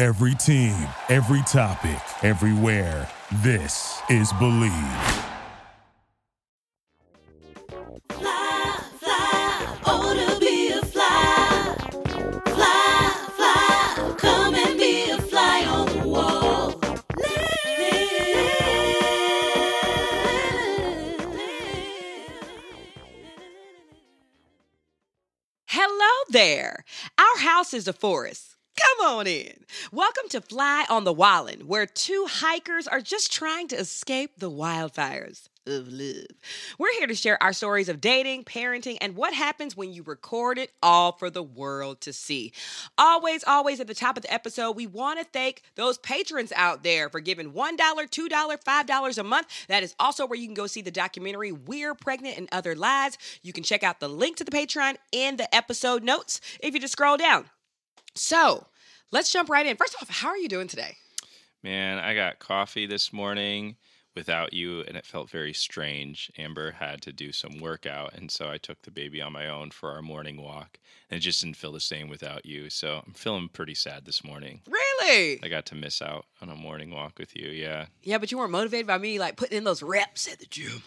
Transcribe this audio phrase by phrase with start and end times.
[0.00, 3.06] Every team, every topic, everywhere.
[3.42, 4.72] This is Believe.
[8.08, 11.76] Fly, fly, oh to be a fly.
[12.46, 16.80] Fly, fly, come and be a fly on the wall.
[25.66, 26.86] Hello there.
[27.18, 28.49] Our house is a forest.
[28.80, 29.64] Come on in.
[29.92, 34.50] Welcome to Fly on the Wallin, where two hikers are just trying to escape the
[34.50, 36.26] wildfires of love.
[36.78, 40.56] We're here to share our stories of dating, parenting, and what happens when you record
[40.56, 42.52] it all for the world to see.
[42.96, 46.82] Always, always at the top of the episode, we want to thank those patrons out
[46.82, 49.66] there for giving $1, $2, $5 a month.
[49.68, 53.18] That is also where you can go see the documentary We're Pregnant and Other Lies.
[53.42, 56.80] You can check out the link to the Patreon in the episode notes if you
[56.80, 57.46] just scroll down.
[58.14, 58.66] So
[59.10, 59.76] let's jump right in.
[59.76, 60.96] First off, how are you doing today?
[61.62, 63.76] Man, I got coffee this morning
[64.14, 66.32] without you, and it felt very strange.
[66.36, 69.70] Amber had to do some workout, and so I took the baby on my own
[69.70, 70.78] for our morning walk,
[71.10, 72.70] and it just didn't feel the same without you.
[72.70, 74.62] So I'm feeling pretty sad this morning.
[74.68, 75.38] Really?
[75.42, 77.48] I got to miss out on a morning walk with you.
[77.50, 77.86] Yeah.
[78.02, 80.82] Yeah, but you weren't motivated by me like putting in those reps at the gym.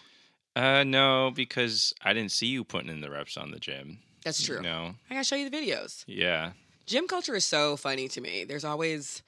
[0.55, 3.99] Uh, no, because I didn't see you putting in the reps on the gym.
[4.23, 4.61] That's true.
[4.61, 4.95] No.
[5.09, 6.03] I gotta show you the videos.
[6.07, 6.51] Yeah.
[6.85, 8.43] Gym culture is so funny to me.
[8.43, 9.23] There's always,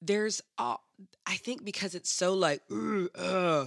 [0.00, 0.76] there's, uh,
[1.26, 2.62] I think because it's so like,
[3.14, 3.66] uh,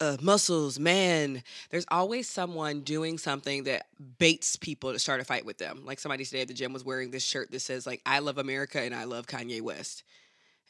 [0.00, 1.42] uh, muscles, man.
[1.70, 3.86] There's always someone doing something that
[4.18, 5.82] baits people to start a fight with them.
[5.84, 8.38] Like somebody today at the gym was wearing this shirt that says like, "I love
[8.38, 10.02] America" and "I love Kanye West,"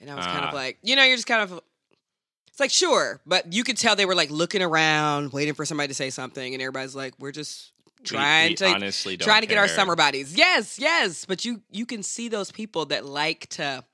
[0.00, 0.56] and I was kind of Ah.
[0.56, 1.60] like, you know, you're just kind of.
[2.49, 5.87] It's like sure, but you could tell they were like looking around, waiting for somebody
[5.88, 7.70] to say something, and everybody's like, "We're just
[8.05, 10.37] trying we to honestly trying to get our summer bodies.
[10.37, 11.25] Yes, yes.
[11.25, 13.84] But you you can see those people that like to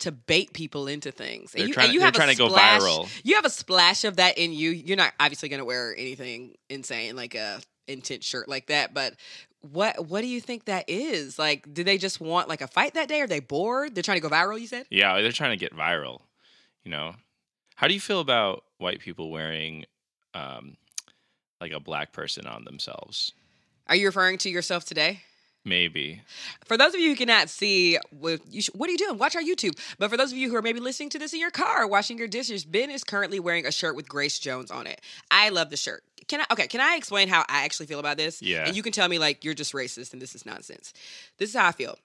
[0.00, 1.52] to bait people into things.
[1.52, 3.08] They're you, trying- you have a trying to go viral.
[3.22, 4.70] You have a splash of that in you.
[4.70, 9.14] You're not obviously going to wear anything insane like a intense shirt like that, but
[9.72, 11.38] what what do you think that is?
[11.38, 13.20] Like, do they just want like a fight that day?
[13.20, 13.94] Are they bored?
[13.94, 14.58] They're trying to go viral.
[14.58, 14.86] You said.
[14.90, 16.20] Yeah, they're trying to get viral.
[16.84, 17.14] You know,
[17.76, 19.84] how do you feel about white people wearing
[20.32, 20.76] um,
[21.60, 23.32] like a black person on themselves?
[23.90, 25.20] Are you referring to yourself today?
[25.64, 26.22] Maybe.
[26.64, 29.18] For those of you who cannot see, what, you sh- what are you doing?
[29.18, 29.78] Watch our YouTube.
[29.98, 32.16] But for those of you who are maybe listening to this in your car, washing
[32.16, 35.02] your dishes, Ben is currently wearing a shirt with Grace Jones on it.
[35.30, 36.02] I love the shirt.
[36.28, 36.44] Can I?
[36.52, 38.40] Okay, can I explain how I actually feel about this?
[38.40, 38.64] Yeah.
[38.66, 40.94] And you can tell me like you're just racist and this is nonsense.
[41.36, 41.98] This is how I feel.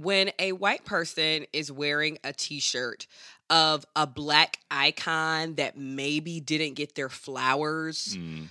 [0.00, 3.06] When a white person is wearing a T-shirt
[3.50, 8.46] of a black icon that maybe didn't get their flowers, Mm,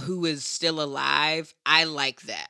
[0.00, 2.48] who is still alive, I like that.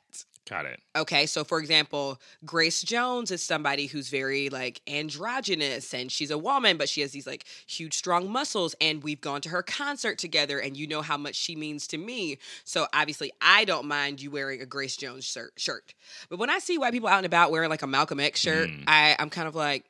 [0.49, 0.81] got it.
[0.95, 6.39] Okay, so for example, Grace Jones is somebody who's very like androgynous and she's a
[6.39, 8.75] woman, but she has these like huge, strong muscles.
[8.81, 11.99] And we've gone to her concert together, and you know how much she means to
[11.99, 12.39] me.
[12.65, 15.53] So obviously, I don't mind you wearing a Grace Jones shirt.
[15.57, 15.95] shirt.
[16.31, 18.69] But when I see white people out and about wearing like a Malcolm X shirt,
[18.71, 18.85] Mm.
[18.87, 19.85] I, I'm kind of like,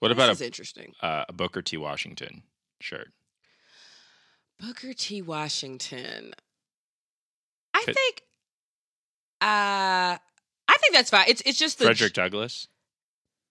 [0.00, 0.92] What this about is a, interesting.
[1.02, 1.76] uh, a Booker T.
[1.76, 2.42] Washington
[2.80, 3.12] shirt?
[4.58, 5.22] Booker T.
[5.22, 6.32] Washington.
[7.80, 8.22] I Could- think,
[9.40, 10.16] uh,
[10.68, 11.24] I think that's fine.
[11.28, 12.68] It's it's just the Frederick Douglass?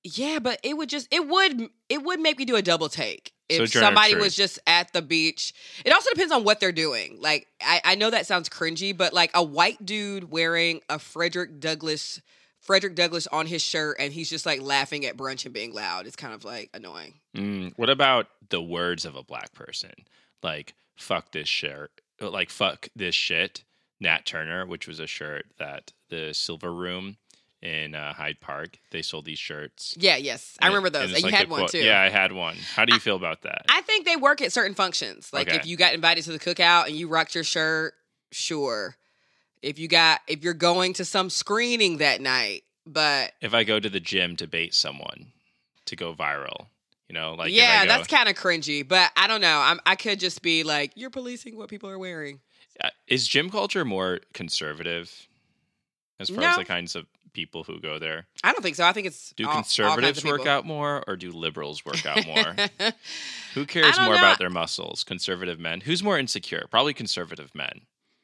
[0.04, 3.34] Yeah, but it would just it would it would make me do a double take
[3.50, 5.54] if Sojourner somebody was just at the beach.
[5.84, 7.18] It also depends on what they're doing.
[7.20, 11.60] Like I, I know that sounds cringy, but like a white dude wearing a Frederick
[11.60, 12.22] Douglass
[12.62, 16.08] Frederick Douglass on his shirt and he's just like laughing at brunch and being loud.
[16.08, 17.16] It's kind of like annoying.
[17.36, 19.92] Mm, what about the words of a black person?
[20.44, 21.92] Like, fuck this shirt.
[22.22, 23.64] Like, fuck this shit.
[24.00, 27.18] Nat Turner, which was a shirt that the Silver Room
[27.62, 28.78] in uh, Hyde Park.
[28.92, 29.96] They sold these shirts.
[30.00, 31.10] Yeah, yes, I And remember those.
[31.12, 31.80] and you like had one quote- too.
[31.80, 32.56] Yeah, I had one.
[32.76, 33.66] How do you feel about that?
[33.70, 35.32] I think they work at certain functions.
[35.34, 35.58] Like Okay.
[35.58, 37.96] if you got invited to the cookout and you rocked your shirt,
[38.32, 38.96] sure.
[39.62, 43.78] If you got if you're going to some screening that night, but if I go
[43.80, 45.34] to the gym to bait someone
[45.86, 46.68] to go viral,
[47.10, 48.88] you know, like yeah, go- that's kind of cringy.
[48.88, 49.60] But I don't know.
[49.60, 52.40] I'm, I could just be like, you're policing what people are wearing.
[52.82, 55.28] Uh, is gym culture more conservative
[56.20, 56.48] as far No.
[56.50, 58.26] as the kinds of people who go there?
[58.44, 58.86] I don't think so.
[58.86, 62.06] I think it's Do all- all conservatives of work out more or do liberals work
[62.06, 62.56] out more?
[63.54, 64.20] Who cares more know.
[64.20, 65.04] about their muscles?
[65.04, 65.82] Conservative men.
[65.82, 66.66] Who's more insecure?
[66.70, 67.82] Probably conservative men.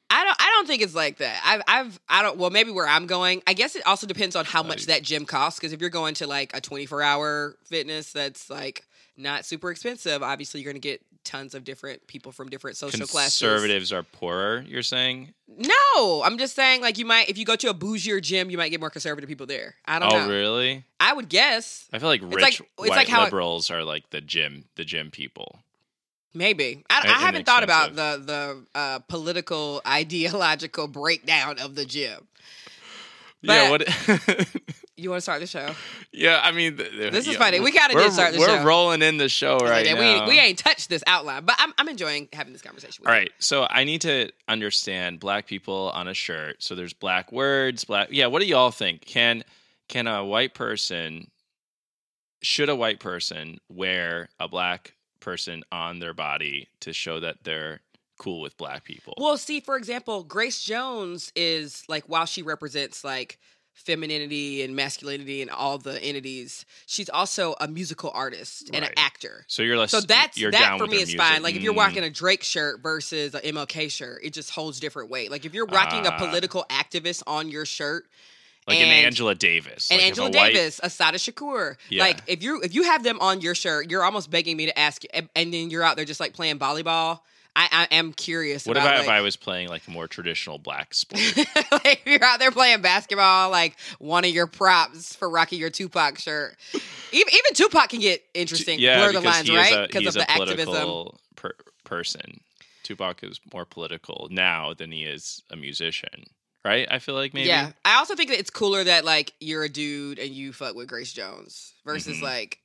[0.10, 0.38] I don't.
[0.40, 1.42] I don't think it's like that.
[1.44, 1.62] I've.
[1.68, 2.00] I've.
[2.08, 2.38] I don't.
[2.38, 3.42] Well, maybe where I'm going.
[3.48, 5.60] I guess it also depends on how much that gym costs.
[5.60, 8.86] Because if you're going to like a 24 hour fitness, that's like
[9.18, 10.22] not super expensive.
[10.24, 13.40] Obviously, you're going to get tons of different people from different social classes.
[13.40, 15.34] Conservatives are poorer, you're saying?
[15.48, 16.82] No, I'm just saying.
[16.82, 19.28] Like you might, if you go to a bougier gym, you might get more conservative
[19.28, 19.76] people there.
[19.86, 20.16] I don't know.
[20.18, 20.30] Oh, know.
[20.32, 20.84] really?
[21.00, 21.88] I would guess.
[21.94, 24.22] I feel like rich It's like- it's white like how it- liberals are like the
[24.22, 25.60] gym, the gym people.
[26.38, 32.28] Maybe I, I haven't thought about the the uh, political ideological breakdown of the gym.
[33.42, 33.88] yeah, what?
[34.98, 35.70] You want to start the show?
[36.14, 37.60] yeah, I mean, th- th- This is yeah, funny.
[37.60, 38.64] We kinda did start the We're show.
[38.64, 40.26] rolling in the show right Like, now.
[40.26, 43.02] we we ain't touched this outline, but I'm I'm enjoying having this conversation.
[43.04, 43.22] With All you.
[43.24, 46.64] right, so I need to understand black people on a shirt.
[46.64, 48.08] So there's black words, black.
[48.12, 49.02] Yeah, what do y'all think?
[49.06, 49.44] Can
[49.90, 51.30] can a white person
[52.42, 57.82] should a white person wear a black person on their body to show that they're
[58.18, 59.14] cool with black people?
[59.18, 63.40] Well, see, for example, Grace Jones is like while she represents like
[63.76, 69.46] femininity and masculinity and all the entities, she's also a musical artist and an actor.
[69.48, 69.92] so you're less.
[69.92, 71.20] So that's you're that for me is music.
[71.20, 71.44] fine.
[71.44, 71.78] Like if you're Mm.
[71.78, 75.30] rocking a Drake shirt versus an MLK shirt, it just holds different weight.
[75.30, 76.18] Like if you're rocking a Ah.
[76.18, 78.06] political activist on your shirt,
[78.68, 81.76] like an Angela Davis, and like Angela a white- Assata Shakur.
[81.90, 82.02] Yeah.
[82.04, 84.80] Like if you if you have them on your shirt, you're almost begging me to
[84.80, 87.20] ask, and, and then you're out there just like playing volleyball.
[87.56, 88.66] I, I am curious.
[88.66, 91.22] What about, about like, if I was playing like a more traditional black sport?
[91.72, 95.70] like, if you're out there playing basketball, like one of your props for rocking your
[95.70, 96.58] Tupac shirt.
[97.14, 98.80] Even, even Tupac can get interesting.
[98.80, 99.88] yeah, blur the lines, right?
[99.88, 100.66] Because he's of the a activism.
[100.66, 101.56] political per-
[101.86, 102.42] person.
[102.84, 106.26] Tupac is more political now than he is a musician,
[106.66, 106.88] right?
[106.92, 107.48] I feel like maybe.
[107.48, 110.76] Yeah, I also think that it's cooler that like you're a dude and you fuck
[110.76, 112.24] with Grace Jones versus Mhm.
[112.24, 112.60] like.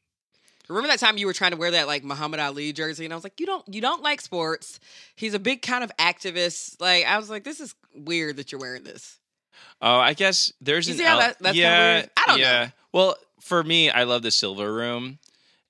[0.70, 3.17] Remember that time you were trying to wear that like Muhammad Ali jersey, and I
[3.17, 4.81] was like, you don't, you don't like sports.
[5.17, 6.81] He's a big kind of activist.
[6.81, 9.19] Like I was like, this is weird that you're wearing this.
[9.82, 12.06] Oh, I guess there's You an el- that- that's yeah?
[12.17, 12.67] I don't know.
[12.93, 15.19] Well, for me, I love the Silver Room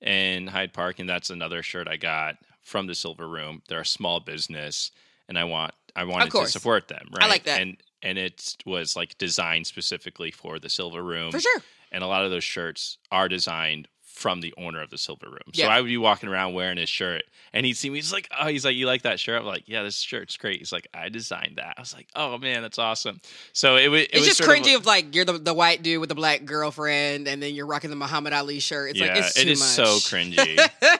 [0.01, 3.61] in Hyde Park, and that's another shirt I got from the Silver Room.
[3.67, 4.91] They're a small business,
[5.27, 7.07] and I want I wanted to support them.
[7.11, 7.25] Right?
[7.25, 7.61] I like that.
[7.61, 11.59] and and it was like designed specifically for the Silver Room For sure.
[11.91, 13.87] and a lot of those shirts are designed
[14.21, 15.39] from the owner of the Silver Room.
[15.53, 15.69] So Yeah.
[15.69, 17.23] I would be walking around wearing his shirt,
[17.53, 17.97] and he'd see me.
[17.97, 20.59] He's like, "Oh, he's like, you like that shirt?" I'm like, "Yeah, this shirt's great."
[20.59, 23.19] He's like, "I designed that." I was like, "Oh man, that's awesome."
[23.53, 25.53] So it, wa- it It's was just sort cringy Of, of like you're the, the
[25.53, 28.91] white dude with the black girlfriend, and then you're rocking the Muhammad Ali shirt.
[28.91, 29.69] It's yeah, like it's too it is much.
[29.69, 29.83] so
[30.15, 30.69] cringy.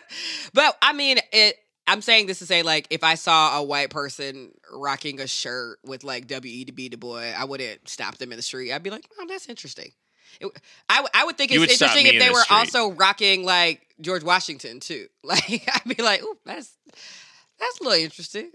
[0.53, 1.56] but I mean, it.
[1.88, 5.79] I'm saying this to say, like, if I saw a white person rocking a shirt
[5.83, 8.71] with like W E to be the boy, I wouldn't stop them in the street.
[8.71, 9.91] I'd be like, "Oh, that's interesting."
[10.39, 10.51] It,
[10.89, 12.56] I, I would think it's would interesting if they the were street.
[12.57, 15.08] also rocking like George Washington too.
[15.24, 16.75] Like, I'd be like, "Ooh, that's
[17.60, 18.51] that's a little interesting."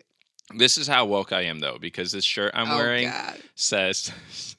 [0.57, 4.13] this is how woke I am, though, because this shirt I'm oh wearing God, says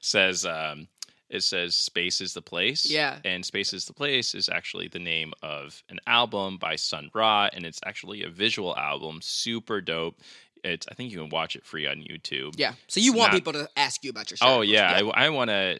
[0.00, 0.88] says um
[1.28, 3.18] it says space is the place Yeah.
[3.24, 7.48] and space is the place is actually the name of an album by sun ra
[7.52, 10.20] and it's actually a visual album super dope
[10.64, 12.74] it's i think you can watch it free on youtube yeah.
[12.88, 14.48] So you It's want not- people to ask you about your shirt?
[14.48, 15.78] oh yeah i, I want to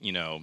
[0.00, 0.40] you know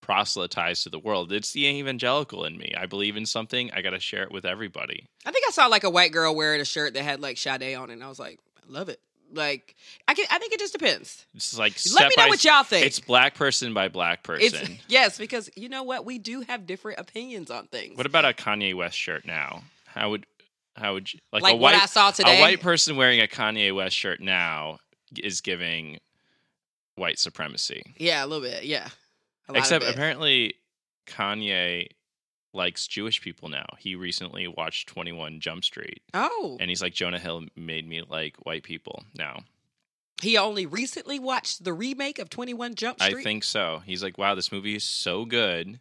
[0.00, 3.98] proselytize to the world it's the evangelical in me i believe in something i gotta
[3.98, 6.92] share it with everybody I think I saw like a white girl wearing a shirt
[6.94, 9.00] that had like Sade on it, and I was like, I love it.
[9.32, 9.74] Like,
[10.06, 11.24] I can, I think it just depends.
[11.34, 12.84] it's like Let me know by- what y'all think.
[12.84, 16.66] it's black person by black It's person yes, because you know what, we do have
[16.66, 17.96] different opinions on things.
[17.96, 19.62] What about a Kanye West shirt now?
[19.86, 20.26] How would
[20.76, 22.36] how would you like, Like a what white I saw today?
[22.38, 24.78] a white person wearing a Kanye West shirt now
[25.16, 26.00] is giving
[26.96, 27.94] white supremacy.
[27.96, 28.64] yeah, a little bit.
[28.64, 28.88] Yeah,
[29.48, 30.54] A lot of Except apparently
[31.06, 31.88] Kanye
[32.52, 33.66] likes Jewish people now.
[33.78, 38.36] He recently watched 21 Jump Street Oh, and he's like Jonah Hill made me like
[38.46, 39.40] white people now.
[40.22, 43.16] he only recently watched the remake of Twenty One Jump Street.
[43.18, 43.82] I think so.
[43.84, 45.80] He's like, wow, this movie is so good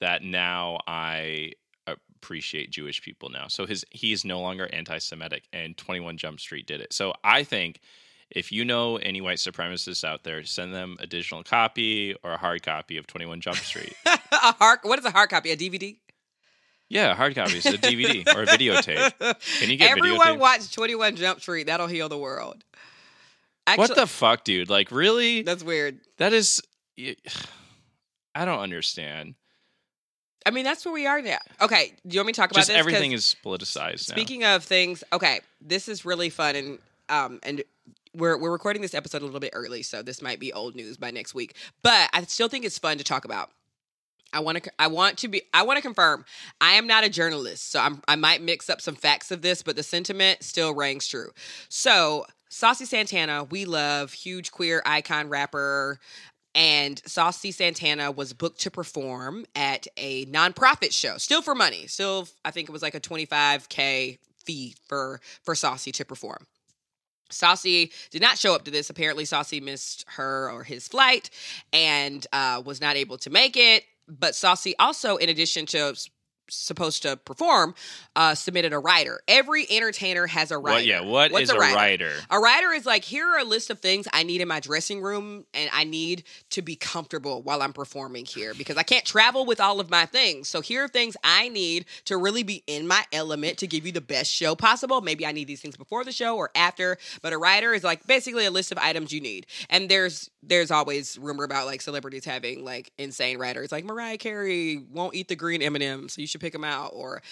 [0.00, 1.52] that now I
[1.86, 3.48] appreciate Jewish people now.
[3.48, 6.92] So his he is no longer anti-Semitic, and Twenty One Jump Street did it.
[6.92, 7.80] So I think
[8.30, 12.36] if you know any white supremacists out there, send them a digital copy or a
[12.36, 13.94] hard copy of 21 Jump Street.
[14.06, 15.50] a hard, what is a hard copy?
[15.50, 15.96] A DVD?
[16.88, 19.12] yeah, a hard copy is a DVD or a videotape.
[19.58, 20.38] Can you get Everyone videotape?
[20.38, 21.66] watch 21 Jump Street.
[21.66, 22.62] That'll heal the world.
[23.66, 24.68] Actually, what the fuck, dude?
[24.68, 25.42] Like, really?
[25.42, 26.00] That's weird.
[26.18, 26.62] That is.
[28.36, 29.34] I don't understand.
[30.46, 31.38] I mean, that's where we are now.
[31.62, 32.76] Okay, do you want me to talk about Just this?
[32.76, 34.14] everything is politicized now.
[34.14, 36.78] Speaking of things, okay, this is really fun, and
[37.08, 37.62] um, and
[38.14, 40.96] we're we're recording this episode a little bit early, so this might be old news
[40.96, 41.56] by next week.
[41.82, 43.50] But I still think it's fun to talk about.
[44.32, 44.70] I want to.
[44.78, 45.42] I want to be.
[45.52, 46.24] I want to confirm.
[46.60, 49.62] I am not a journalist, so I'm, I might mix up some facts of this,
[49.62, 51.30] but the sentiment still rings true.
[51.68, 56.00] So, Saucy Santana, we love huge queer icon rapper,
[56.54, 61.86] and Saucy Santana was booked to perform at a nonprofit show, still for money.
[61.86, 66.46] Still, I think it was like a 25k fee for for Saucy to perform.
[67.30, 68.90] Saucy did not show up to this.
[68.90, 71.30] Apparently, Saucy missed her or his flight
[71.72, 73.84] and uh, was not able to make it.
[74.06, 75.94] But Saucy also, in addition to
[76.48, 77.74] supposed to perform,
[78.16, 79.20] uh, submitted a rider.
[79.28, 80.84] Every entertainer has a rider.
[80.84, 82.12] Yeah, what What's is a rider?
[82.30, 85.00] A rider is like, here are a list of things I need in my dressing
[85.00, 89.46] room, and I need to be comfortable while I'm performing here because I can't travel
[89.46, 90.48] with all of my things.
[90.48, 93.92] So here are things I need to really be in my element to give you
[93.92, 95.00] the best show possible.
[95.00, 98.06] Maybe I need these things before the show or after, but a rider is like
[98.06, 99.46] basically a list of items you need.
[99.70, 104.76] And there's there's always rumor about like celebrities having like insane riders, like Mariah Carey
[104.92, 106.12] won't eat the green M&Ms.
[106.12, 106.90] so you should pick them out.
[106.94, 107.22] Or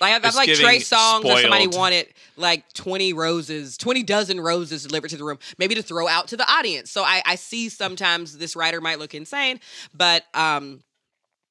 [0.00, 4.84] like I've, I've like Trey Songz or somebody wanted like 20 roses, 20 dozen roses
[4.84, 6.90] delivered to the room, maybe to throw out to the audience.
[6.90, 9.60] So I, I see sometimes this rider might look insane,
[9.94, 10.82] but um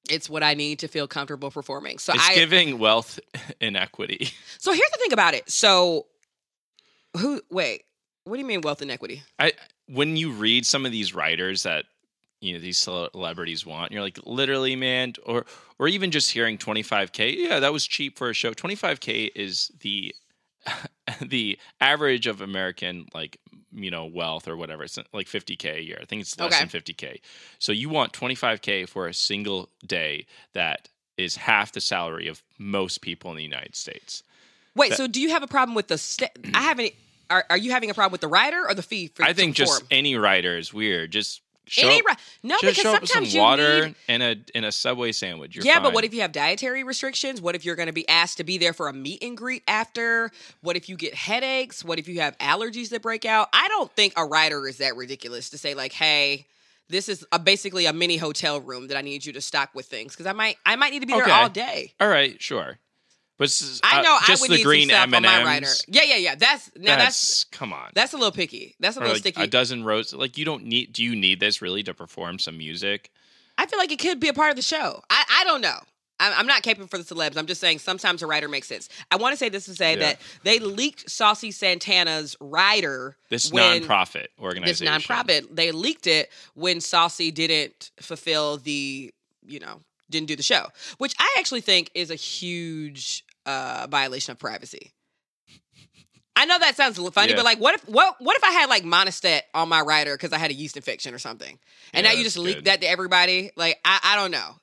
[0.10, 2.00] it's what I need to feel comfortable performing.
[2.00, 3.20] So It's I giving wealth
[3.62, 4.30] inequity.
[4.60, 5.50] so here's the thing about it.
[5.50, 6.06] So
[7.18, 7.84] who wait,
[8.24, 9.24] what do you mean wealth inequity?
[9.40, 9.54] I
[9.88, 11.86] when you read some of these riders that
[12.42, 15.46] you know these celebrities want, you're like, literally, man, or
[15.78, 17.36] or even just hearing 25k.
[17.38, 18.54] Yeah, that was cheap for a show.
[18.54, 20.14] 25k is the
[21.22, 23.40] the average of American like
[23.72, 24.84] you know wealth or whatever.
[24.84, 26.00] It's like 50k a year.
[26.02, 26.66] I think it's less Okay.
[26.66, 27.22] than 50k.
[27.60, 33.02] So you want 25k for a single day that is half the salary of most
[33.02, 34.24] people in the United States.
[34.76, 36.94] Wait, That- so do you have a problem with the st- I haven't
[37.30, 39.56] are, are you having a problem with the rider or the fee for I think
[39.56, 39.88] just perform?
[39.92, 41.12] any rider is weird.
[41.12, 43.96] Just show any up- no just because show up with sometimes some you water need
[44.08, 45.56] and a and a subway sandwich.
[45.56, 47.42] You're yeah, but what if you have dietary restrictions?
[47.42, 49.64] What if you're going to be asked to be there for a meet and greet
[49.68, 50.32] after?
[50.62, 51.84] What if you get headaches?
[51.84, 53.50] What if you have allergies that break out?
[53.54, 56.46] I don't think a rider is that ridiculous to say like, "Hey,
[56.90, 59.86] this is a, basically a mini hotel room that I need you to stock with
[59.86, 62.78] things because I might I might need to be there all day." All right, sure.
[63.40, 65.16] But is, I uh, know just I would the need green some stuff M&Ms.
[65.18, 65.68] on my rider.
[65.88, 66.36] Yeah, yeah, yeah.
[66.36, 67.90] That's now that's, that's come on.
[67.96, 68.76] that's a little picky.
[68.82, 69.42] That's a or little like sticky.
[69.42, 70.16] a dozen roses.
[70.16, 70.92] Like you don't need.
[70.92, 73.10] Do you need this really to perform some music?
[73.58, 75.02] I feel like it could be a part of the show.
[75.10, 75.78] I, I don't know.
[76.20, 77.38] I'm, I'm not caping for the celebs.
[77.38, 78.90] I'm just saying sometimes a rider makes sense.
[79.10, 80.00] I want to say this to say Yeah.
[80.00, 83.16] that they leaked Saucy Santana's rider.
[83.30, 84.94] This when, nonprofit organization.
[84.94, 85.56] This nonprofit.
[85.56, 89.14] They leaked it when Saucy didn't fulfill the,
[89.46, 90.68] you know, didn't do the show,
[90.98, 94.92] which I actually think is a huge uh, violation of privacy.
[96.36, 97.36] I know that sounds funny, Yeah.
[97.36, 100.32] but like, what if what what if I had like Monistat on my rider because
[100.32, 101.60] I had a yeast infection or something,
[101.94, 102.66] and Yeah, now you just leak good.
[102.66, 103.52] that to everybody?
[103.58, 104.56] Like, I I don't know.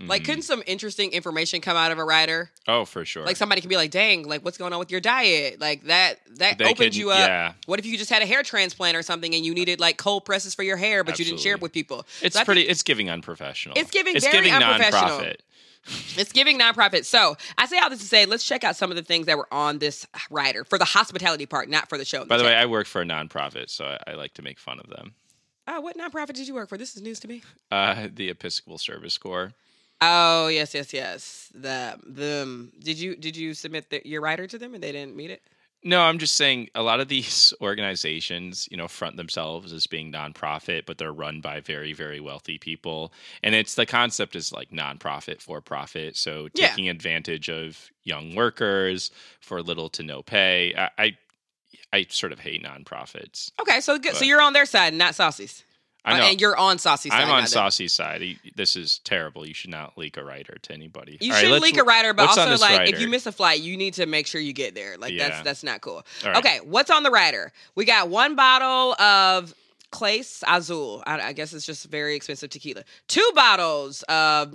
[0.00, 0.26] Like, Mhm.
[0.26, 2.52] couldn't some interesting information come out of a rider?
[2.68, 3.24] oh, for sure.
[3.26, 5.60] Like, somebody could be like, "Dang, like, what's going on with your diet?
[5.60, 7.18] Like that that They opened could- you up.
[7.28, 7.52] yeah.
[7.66, 10.24] What if you just had a hair transplant or something and you needed like cold
[10.24, 12.06] presses for your hair, but you didn't share it with people?
[12.22, 12.60] it's So pretty.
[12.62, 13.76] think it's giving unprofessional.
[13.76, 15.18] It's giving It's very giving unprofessional.
[15.18, 15.36] nonprofit.
[16.16, 17.04] It's giving nonprofit.
[17.04, 19.36] So I say all this to say, let's check out some of the things that
[19.36, 22.24] were on this rider for the hospitality part, not for the show.
[22.24, 24.78] By the way, I work for a nonprofit, so I, I like to make fun
[24.80, 25.14] of them.
[25.66, 26.78] oh, what nonprofit did you work for?
[26.78, 27.42] This is news to me.
[27.70, 29.52] Uh, the Episcopal Service Corps.
[30.00, 31.50] Oh yes, yes, yes.
[31.54, 32.72] The them.
[32.78, 35.42] Did you did you submit the, your rider to them and they didn't meet it?
[35.84, 40.12] No, I'm just saying a lot of these organizations, you know, front themselves as being
[40.12, 43.12] nonprofit, but they're run by very, very wealthy people.
[43.42, 46.16] And it's the concept is like nonprofit for profit.
[46.16, 46.68] So Yeah.
[46.68, 50.74] taking advantage of young workers for little to no pay.
[50.76, 51.16] I I,
[51.92, 53.50] I sort of hate nonprofits.
[53.60, 54.14] Okay, so good.
[54.16, 55.64] so you're on their side, not Saucy's.
[56.08, 56.24] I Uh, know.
[56.30, 57.22] and you're on Saucy's side.
[57.22, 57.46] I'm on.
[57.46, 58.22] Saucy's side.
[58.56, 59.46] This is terrible.
[59.46, 61.18] You should not leak a rider to anybody.
[61.20, 63.32] You All right, should let's- leak a rider, but also like if you miss a
[63.32, 64.96] flight, you need to make sure you get there.
[64.96, 65.28] Like Yeah.
[65.28, 66.04] that's that's not cool.
[66.24, 66.36] Right.
[66.38, 67.52] Okay, what's on the rider?
[67.74, 69.54] We got one bottle of
[69.92, 71.02] Clase Azul.
[71.06, 72.84] I, I guess it's just very expensive tequila.
[73.06, 74.52] Two bottles of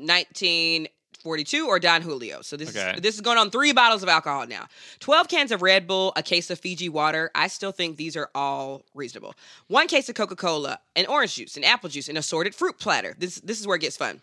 [1.24, 2.42] 42 or Don Julio.
[2.42, 2.94] So this Okay.
[2.96, 4.68] is this is going on three bottles of alcohol now.
[5.00, 7.32] 12 cans of Red Bull, a case of Fiji water.
[7.34, 9.34] I still think these are all reasonable.
[9.68, 13.15] One case of Coca-Cola, an orange juice, an apple juice, an assorted fruit platter.
[13.18, 14.22] This this is where it gets fun.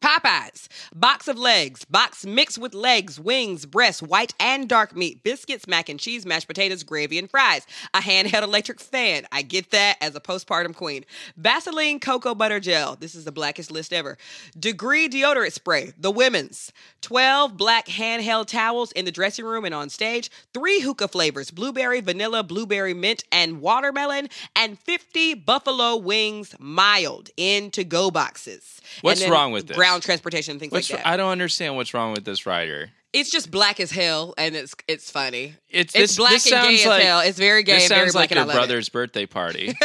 [0.00, 5.66] Popeyes, box of legs, box mixed with legs, wings, breasts, white and dark meat, biscuits,
[5.66, 7.66] mac and cheese, mashed potatoes, gravy, and fries.
[7.94, 9.26] A handheld electric fan.
[9.32, 11.04] I get that as a postpartum queen.
[11.36, 12.96] Vaseline cocoa butter gel.
[12.96, 14.18] This is the blackest list ever.
[14.58, 15.92] Degree deodorant spray.
[15.98, 16.72] The women's.
[17.00, 20.30] 12 black handheld towels in the dressing room and on stage.
[20.54, 24.28] Three hookah flavors blueberry, vanilla, blueberry mint, and watermelon.
[24.54, 28.80] And 50 buffalo wings mild in to go boxes.
[29.02, 29.76] What's wrong with this?
[29.88, 31.08] Ground transportation and things What's, like that.
[31.08, 32.90] I don't understand what's wrong with this rider.
[33.14, 35.54] it's just black as hell, and it's it's funny.
[35.70, 37.20] It's, It's this, black this and gay sounds as hell.
[37.20, 38.58] It's very gay This and very sounds black, like your love it.
[38.58, 39.74] brother's birthday party.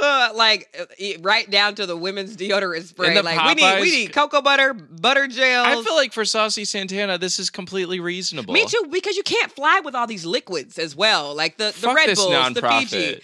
[0.00, 0.68] Uh, like
[1.22, 3.20] right down to the women's deodorant spray.
[3.20, 5.64] Like we need we need cocoa butter, butter gel.
[5.64, 8.54] I feel like for Saucy Santana, this is completely reasonable.
[8.54, 11.72] me too because you can't fly with all these liquids as well, like the the
[11.72, 12.62] Fuck Red Bulls, the.
[12.62, 13.20] Fiji.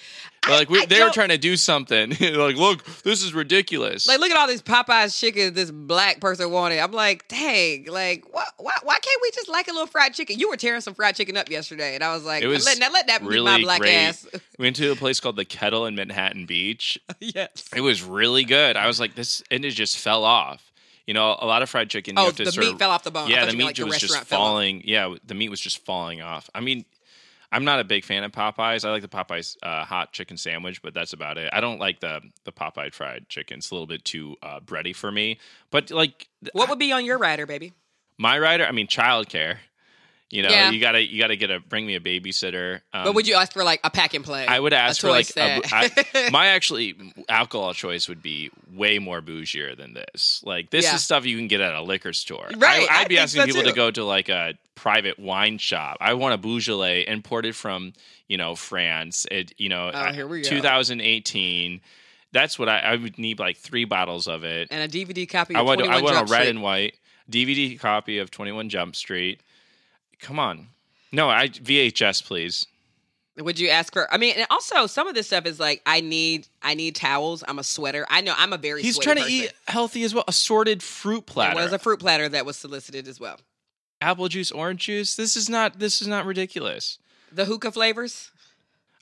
[0.48, 2.10] Like we, I they were don't- trying to do something.
[2.20, 4.06] like, look, this is ridiculous.
[4.08, 6.78] Like, look at all these Popeyes chickens this black person wanted.
[6.78, 10.38] I'm like, dang, like, why, why, why can't we just like a little fried chicken?
[10.38, 12.78] You were tearing some fried chicken up yesterday, and I was like, it was let,
[12.78, 13.94] now let that be really my black great.
[13.94, 14.26] ass.
[14.58, 16.98] We went to a place called the Kettle in Manhattan Beach.
[17.20, 17.64] yes.
[17.74, 18.76] It was really good.
[18.76, 20.70] I was like, this, and it just fell off.
[21.06, 22.14] You know, a lot of fried chicken.
[22.16, 23.26] You Oh, have to the sort meat of- fell off the bone.
[23.26, 24.46] I Yeah, thought the you meat meant like the was just restaurant fell off.
[24.48, 24.82] falling.
[24.84, 26.50] Yeah, the meat was just falling off.
[26.54, 26.84] I mean,
[27.52, 28.84] I'm not a big fan of Popeyes.
[28.84, 31.50] I like the Popeyes uh, hot chicken sandwich, but that's about it.
[31.52, 33.58] I don't like the the Popeye fried chicken.
[33.58, 35.38] It's a little bit too uh, bready for me.
[35.70, 37.72] But like What would be on your rider, baby?
[38.18, 39.56] my rider, I mean, childcare.
[40.30, 40.70] You know, Yeah.
[40.70, 42.82] you gotta you gotta get a bring me a babysitter.
[42.92, 44.46] Um, but would you ask for like a pack and play?
[44.46, 45.60] I would ask for like a?
[45.72, 46.94] I, my actually
[47.28, 50.40] alcohol choice would be way more bougier than this.
[50.44, 50.94] Like this Yeah.
[50.94, 52.48] is stuff you can get at a liquor store.
[52.56, 53.70] Right, I, would be asking people too.
[53.70, 55.96] to go to like a private wine shop.
[56.00, 57.92] I want a Beaujolais imported from
[58.28, 59.26] you know France.
[59.32, 60.48] It you know Oh, here we go.
[60.48, 61.80] 2018.
[62.32, 64.68] That's what I, I would need like three bottles of it.
[64.70, 65.54] and a DVD copy.
[65.54, 66.48] Of I want 21 I want a red Street.
[66.50, 66.94] and white
[67.28, 69.40] DVD copy of 21 Jump Street.
[70.20, 70.68] Come on.
[71.12, 72.66] No, I VHS please.
[73.38, 74.12] Would you ask for?
[74.12, 77.42] I mean, and also some of this stuff is like, I need, I need towels.
[77.46, 78.04] I'm a sweater.
[78.10, 78.82] I know I'm a very.
[78.82, 79.36] He's trying to person.
[79.36, 80.24] eat healthy as well.
[80.28, 81.56] Assorted fruit platter.
[81.56, 83.38] was a fruit platter that was solicited as well.
[84.00, 85.16] apple juice, orange juice.
[85.16, 86.98] This is not this is not ridiculous.
[87.32, 88.30] The hookah flavors.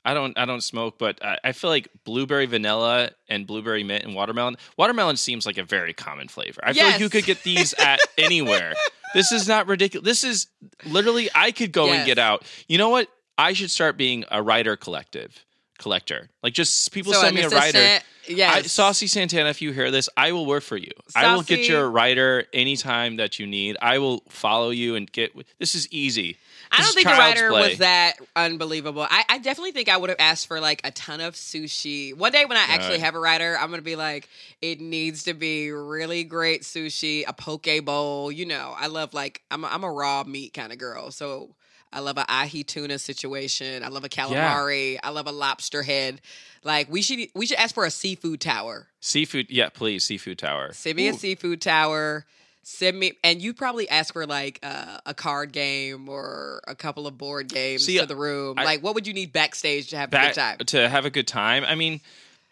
[0.05, 4.05] I don't I don't smoke, but I, I feel like blueberry vanilla and blueberry mint
[4.05, 4.55] and watermelon.
[4.77, 6.61] Watermelon seems like a very common flavor.
[6.63, 8.73] I feel like you could get these at anywhere.
[9.13, 10.05] This is not ridiculous.
[10.05, 10.47] This is
[10.85, 12.43] literally I could go and get out.
[12.67, 13.07] You know what?
[13.37, 15.45] I should start being a rider collective
[15.77, 16.29] collector.
[16.43, 17.99] Like just people So send me a rider.
[18.27, 20.91] Yeah, Saucy Santana, if you hear this, I will work for you.
[21.15, 23.75] I will get Saucy- your rider anytime that you need.
[23.81, 25.31] I will follow you and get.
[25.57, 26.37] This is easy.
[26.71, 27.69] I don't think the rider play.
[27.69, 29.01] was that unbelievable.
[29.09, 32.15] I, I definitely think I would have asked for like a ton of sushi.
[32.15, 33.01] One day when I actually Right.
[33.01, 34.29] have a rider, I'm gonna be like,
[34.61, 38.31] it needs to be really great sushi, a poke bowl.
[38.31, 41.55] You know, I love like I'm a, I'm a raw meat kind of girl, so
[41.91, 43.83] I love a ahi tuna situation.
[43.83, 44.99] I love a calamari.
[45.01, 46.21] I love a lobster head.
[46.63, 48.87] Like we should we should ask for a seafood tower.
[48.99, 50.71] Seafood, yeah, please, seafood tower.
[50.73, 52.25] Send me a seafood tower.
[52.71, 57.07] Send me, and you probably ask for like uh, a card game or a couple
[57.07, 58.59] of board games See, to the room.
[58.59, 60.57] I- like, what would you need backstage to have a good time?
[60.59, 61.63] to have a good time.
[61.65, 61.99] I mean,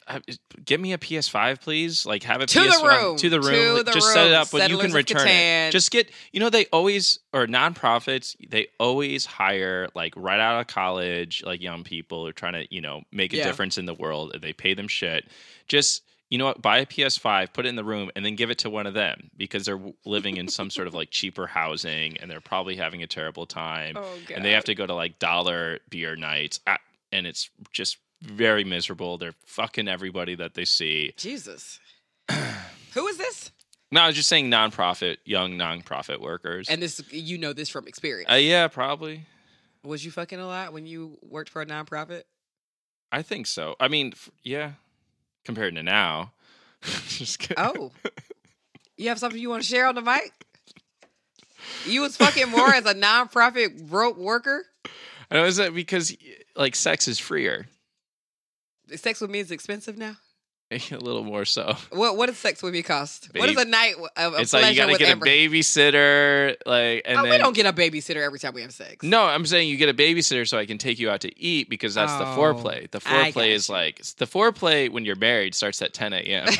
[0.07, 0.19] uh,
[0.65, 2.05] get me a PS5, please.
[2.05, 3.17] Like have a To the PS5 room.
[3.17, 3.77] to the room.
[3.77, 5.71] To the just set it up, but you can return it.
[5.71, 6.09] Just get.
[6.31, 8.35] You know, they always or nonprofits.
[8.49, 12.73] They always hire like right out of college, like young people who are trying to
[12.73, 13.43] you know make a Yeah.
[13.43, 14.31] difference in the world.
[14.33, 15.25] and They pay them shit.
[15.67, 16.01] Just.
[16.29, 16.61] You know what?
[16.61, 18.93] Buy a PS5, put it in the room, and then give it to one of
[18.93, 23.01] them because they're living in some sort of like cheaper housing, and they're probably having
[23.03, 26.77] a terrible time, Oh, and they have to go to like dollar beer nights, ah,
[27.13, 29.17] and it's just very miserable.
[29.17, 31.13] They're fucking everybody that they see.
[31.17, 31.79] Jesus.
[32.93, 33.51] Who is this?
[33.89, 36.67] No, I was just saying nonprofit, young nonprofit workers.
[36.67, 38.29] And this, you know this from experience.
[38.29, 39.25] uh, yeah, probably.
[39.83, 42.23] Was you fucking a lot when you worked for a nonprofit?
[43.13, 43.75] I think so.
[43.79, 44.71] I mean, f- yeah,
[45.47, 46.33] compared to now.
[47.07, 47.55] just kidding.
[47.57, 47.91] Oh,
[48.97, 50.33] you have something you want to share on the mic?
[51.85, 54.65] You was fucking more as a nonprofit broke worker.
[55.31, 56.15] I know, is that because
[56.55, 57.67] like sex is freer?
[58.93, 60.17] Sex with me is expensive now.
[60.91, 61.75] a little more so.
[61.91, 63.29] What what does sex with me cost?
[63.33, 65.25] What is a night of, of it's like you gotta get Amber?
[65.25, 68.73] a babysitter, like, and oh, then we don't get a babysitter every time we have
[68.73, 69.01] sex.
[69.01, 71.69] No, I'm saying you get a babysitter so I can take you out to eat
[71.69, 72.91] because that's the Oh, foreplay.
[72.91, 76.47] The foreplay is like the foreplay when you're married starts at 10 a.m.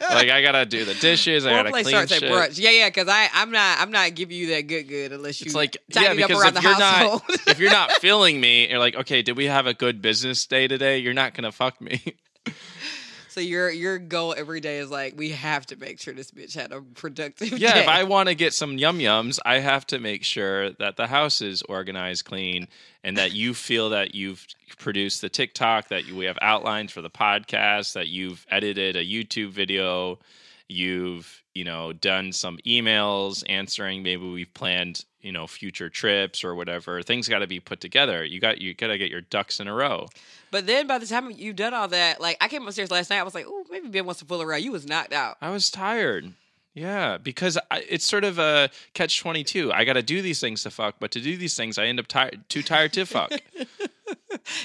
[0.00, 1.44] like I gotta do the dishes.
[1.44, 2.30] I gotta clean starts at shit.
[2.30, 2.58] brunch.
[2.58, 5.46] Yeah, yeah, because I I'm not I'm not giving you that good good unless you
[5.46, 7.22] It's like yeah, up because around if the you're household.
[7.28, 10.46] not if you're not feeling me, you're like, okay, did we have a good business
[10.46, 10.98] day today?
[10.98, 12.00] You're not gonna fuck me.
[13.28, 16.54] so your your goal every day is like we have to make sure this bitch
[16.54, 17.80] had a productive Yeah, day.
[17.82, 21.06] if I want to get some yum yums, I have to make sure that the
[21.08, 22.68] house is organized, clean,
[23.02, 24.46] and that you feel that you've
[24.78, 29.04] produced the TikTok, that you, we have outlines for the podcast, that you've edited a
[29.04, 30.18] YouTube video,
[30.68, 34.02] you've you know done some emails answering.
[34.02, 37.02] Maybe we've planned you know future trips or whatever.
[37.02, 38.24] Things got to be put together.
[38.24, 40.08] You got you got to get your ducks in a row.
[40.50, 43.18] But then by the time you've done all that, like I came upstairs last night,
[43.18, 44.62] I was like, oh, maybe Ben wants to fool around.
[44.62, 45.36] You was knocked out.
[45.40, 46.32] I was tired.
[46.74, 49.72] Yeah, because I, it's sort of a catch twenty two.
[49.72, 52.00] I got to do these things to fuck, but to do these things, I end
[52.00, 53.32] up tired, too tired to fuck.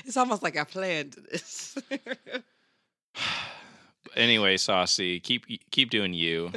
[0.06, 1.78] It's almost like I planned this.
[4.20, 6.52] anyway, saucy, keep keep doing you.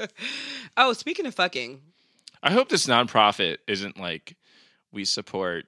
[0.76, 1.80] oh, speaking of fucking,
[2.42, 4.36] I hope this nonprofit isn't like
[4.92, 5.66] we support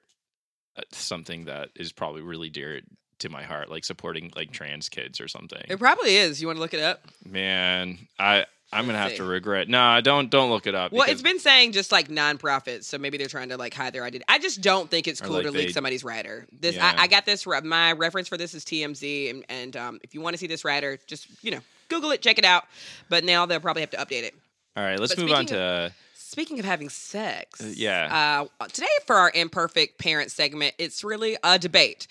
[0.77, 2.81] uh, something that is probably really dear
[3.19, 5.63] to my heart, like supporting like trans kids or something.
[5.69, 6.41] it probably is.
[6.41, 7.07] You want to look it up?
[7.25, 9.69] Man, I I'm gonna have to regret.
[9.69, 10.93] Nah, don't don't look it up.
[10.93, 14.05] Well, it's been saying just like nonprofits, so maybe they're trying to like hide their
[14.05, 14.25] identity.
[14.29, 16.47] I just don't think it's cool like, to leak somebody's rider.
[16.59, 16.95] This Yeah.
[16.97, 17.47] I, I got this.
[17.47, 20.65] My reference for this is TMZ, and, and um, if you want to see this
[20.65, 22.65] rider, just you know Google it, check it out.
[23.09, 24.35] But now they'll probably have to update it.
[24.77, 24.99] all right.
[24.99, 25.93] Let's but move on to.
[26.15, 28.47] Speaking of having sex, Uh, yeah.
[28.59, 32.07] Uh, today for our imperfect parent segment, it's really a debate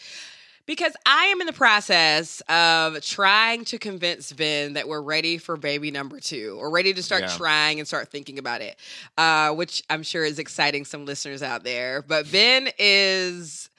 [0.71, 5.57] because I am in the process of trying to convince Ben that we're ready for
[5.57, 7.36] baby number two, or ready to start Yeah.
[7.36, 8.77] trying and start thinking about it,
[9.17, 12.01] uh, which I'm sure is exciting some listeners out there.
[12.01, 13.69] But Ben is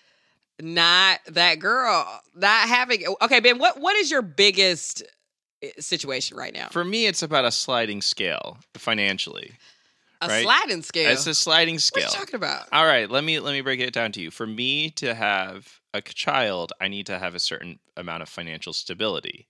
[0.60, 3.06] not that girl, not having.
[3.22, 5.02] Okay, Ben, what what is your biggest
[5.62, 6.68] eh, situation right now?
[6.72, 9.52] For me, it's about a sliding scale financially.
[10.22, 10.42] A right?
[10.42, 11.10] sliding scale.
[11.10, 12.04] It's a sliding scale.
[12.04, 12.68] what are you talking about?
[12.72, 14.30] All right, let me let me break it down to you.
[14.30, 18.72] For me to have a child, I need to have a certain amount of financial
[18.72, 19.48] stability.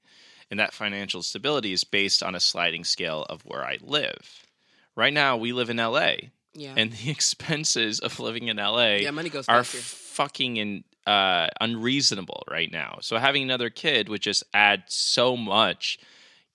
[0.50, 4.46] And that financial stability is based on a sliding scale of where I live.
[4.94, 6.12] Right now, we live in LA,
[6.52, 11.48] Yeah, and the expenses of living in LA yeah, money goes are fucking in, uh,
[11.60, 12.98] unreasonable right now.
[13.00, 15.98] So having another kid would just add so much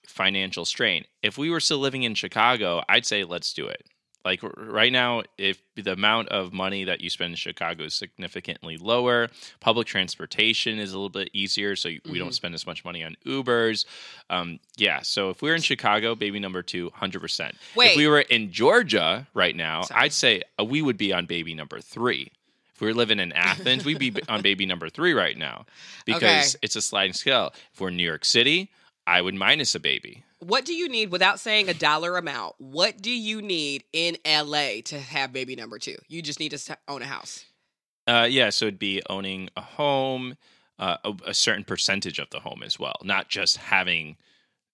[0.05, 1.05] financial strain.
[1.21, 3.85] If we were still living in Chicago, I'd say let's do it.
[4.27, 8.75] Like right now, if the amount of money that you spend in Chicago is significantly
[8.75, 9.29] lower,
[9.61, 12.17] public transportation is a little bit easier, so we Mm-hmm.
[12.19, 13.85] don't spend as much money on Ubers.
[14.29, 17.55] Um, yeah, so if we're in Chicago, baby number two, hundred percent.
[17.73, 17.91] Wait.
[17.91, 20.01] If we were in Georgia right now, Sorry.
[20.01, 22.29] I'd say uh, we would be on baby number three.
[22.75, 25.65] If we were living in Athens, we'd be on baby number three right now
[26.05, 26.59] because Okay.
[26.63, 27.53] it's a sliding scale.
[27.73, 28.69] If we're in New York City,
[29.07, 30.23] I would minus a baby.
[30.39, 32.55] What do you need without saying a dollar amount?
[32.59, 35.95] What do you need in LA to have baby number two?
[36.09, 37.45] You just need to own a house.
[38.05, 40.35] Uh, yeah, so it'd be owning a home,
[40.77, 44.17] uh, a, a certain percentage of the home as well, not just having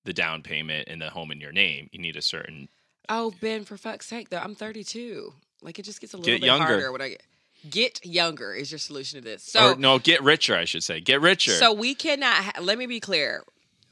[0.04, 1.90] the down payment and the home in your name.
[1.92, 2.68] You need a certain.
[3.10, 5.34] Oh, Ben, for fuck's sake, though, I'm 32.
[5.62, 6.66] Like it just gets a little Get bit younger.
[6.66, 7.24] harder when I get.
[7.70, 9.42] Get younger is your solution to this.
[9.44, 11.00] So or no, get richer, I should say.
[11.00, 11.52] Get richer.
[11.54, 12.36] So we cannot.
[12.36, 13.44] Ha- let me be clear.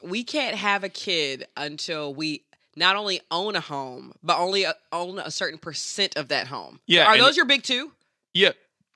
[0.03, 2.43] We can't have a kid until we
[2.75, 6.79] not only own a home, but only uh, own a certain percent of that home.
[6.87, 7.91] Yeah, Are those your big two?
[8.33, 8.55] Yep.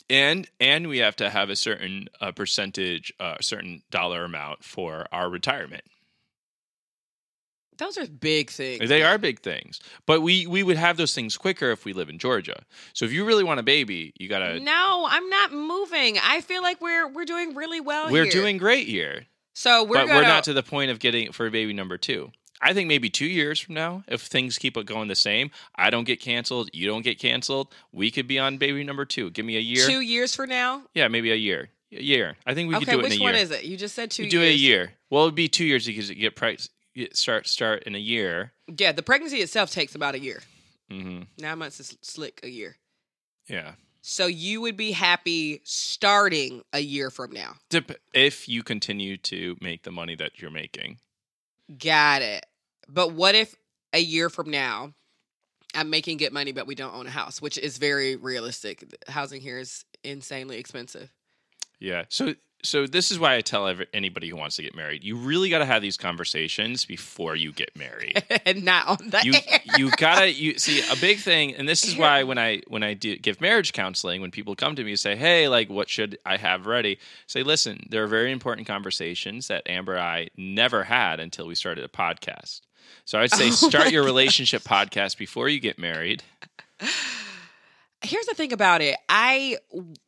[0.09, 4.63] And and we have to have a certain uh, percentage, a uh, certain dollar amount
[4.63, 5.83] for our retirement.
[7.77, 8.87] Those are big things.
[8.87, 12.09] They are big things, but we we would have those things quicker if we live
[12.09, 12.63] in Georgia.
[12.93, 14.59] So if you really want a baby, you gotta.
[14.59, 16.17] No, I'm not moving.
[16.23, 18.11] I feel like we're we're doing really well.
[18.11, 18.31] we're here.
[18.31, 19.83] doing great here, so.
[19.83, 22.31] We're but gonna, we're not to the point of getting for baby number two.
[22.61, 26.05] I think maybe two years from now, if things keep going the same, I don't
[26.05, 29.29] get canceled, you don't get canceled, we could be on baby number two.
[29.31, 29.85] Give me a year.
[29.85, 30.83] two years for now.
[30.93, 31.69] Yeah, maybe a year.
[31.91, 32.35] A year.
[32.45, 33.23] I think we could do it in a year.
[33.23, 33.65] Which one is it?
[33.65, 34.23] You just said two.
[34.23, 34.53] You do years.
[34.53, 34.93] it a year.
[35.09, 38.53] Well, it'd be two years because you get get start start in a year.
[38.67, 40.41] Yeah, the pregnancy itself takes about a year.
[40.89, 42.77] hmm Nine months is slick a year.
[43.47, 43.73] Yeah.
[44.07, 47.55] So you would be happy starting a year from now.
[47.71, 50.99] Dep- if you continue to make the money that you're making.
[51.79, 52.45] Got it.
[52.87, 53.55] But what if
[53.93, 54.93] a year from now
[55.73, 58.85] I'm making good money, but we don't own a house, which is very realistic.
[59.07, 61.11] Housing here is insanely expensive.
[61.79, 62.03] Yeah.
[62.07, 62.35] So
[62.65, 65.49] so this is why I tell every, anybody who wants to get married, you really
[65.49, 68.23] got to have these conversations before you get married.
[68.45, 69.59] and not on the you air.
[69.77, 72.93] you gotta you see a big thing, and this is why when I when I
[72.93, 76.17] do, give marriage counseling, when people come to me and say, "Hey, like, what should
[76.25, 80.83] I have ready?" Say, listen, there are very important conversations that Amber and I never
[80.83, 82.61] had until we started a podcast.
[83.05, 86.23] So I'd say oh start your relationship podcast before you get married.
[88.05, 88.95] Here's the thing about it.
[89.09, 89.57] I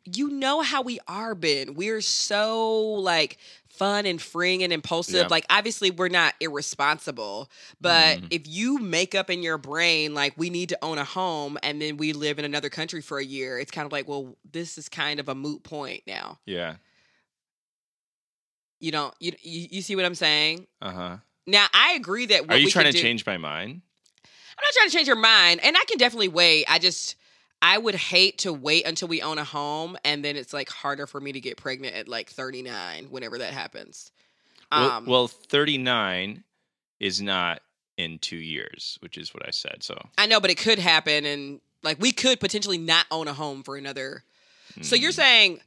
[0.06, 1.74] you know how we are Ben.
[1.74, 5.16] We're so like fun and freeing and impulsive.
[5.16, 5.28] Yeah.
[5.30, 8.28] Like obviously we're not irresponsible, but Mhm.
[8.32, 11.80] if you make up in your brain like we need to own a home and
[11.82, 14.78] then we live in another country for a year, it's kind of like, well, this
[14.80, 16.40] is kind of a moot point now.
[16.46, 16.78] Yeah.
[18.80, 20.68] You don't you you, see what I'm saying?
[20.82, 21.18] Uh huh.
[21.46, 23.82] Now I agree that what Are you trying to do- change my mind?
[24.24, 26.66] I'm not trying to change your mind, and I can definitely wait.
[26.68, 27.16] I just
[27.62, 31.08] I would hate to wait until we own a home, and then it's like harder
[31.08, 34.12] for me to get pregnant at like 39, whenever that happens.
[34.72, 36.44] Well, Um, well, thirty nine
[37.00, 37.62] is not
[37.98, 39.82] in two years, which is what I said.
[39.82, 43.34] So I know, but it could happen, and like we could potentially not own a
[43.34, 44.24] home for another.
[44.82, 45.60] So you're mm, saying,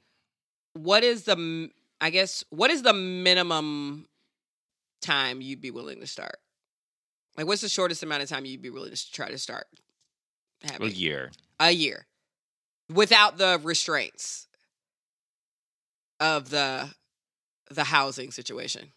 [0.74, 1.70] what is the?
[2.00, 4.06] I guess what is the minimum
[5.00, 6.38] time you'd be willing to start?
[7.36, 9.66] Like, what's the shortest amount of time you'd be willing to try to start
[10.62, 10.86] having?
[10.88, 11.30] a year.
[11.60, 12.06] A year
[12.92, 14.48] without the restraints
[16.18, 16.90] of the
[17.70, 18.92] the housing situation.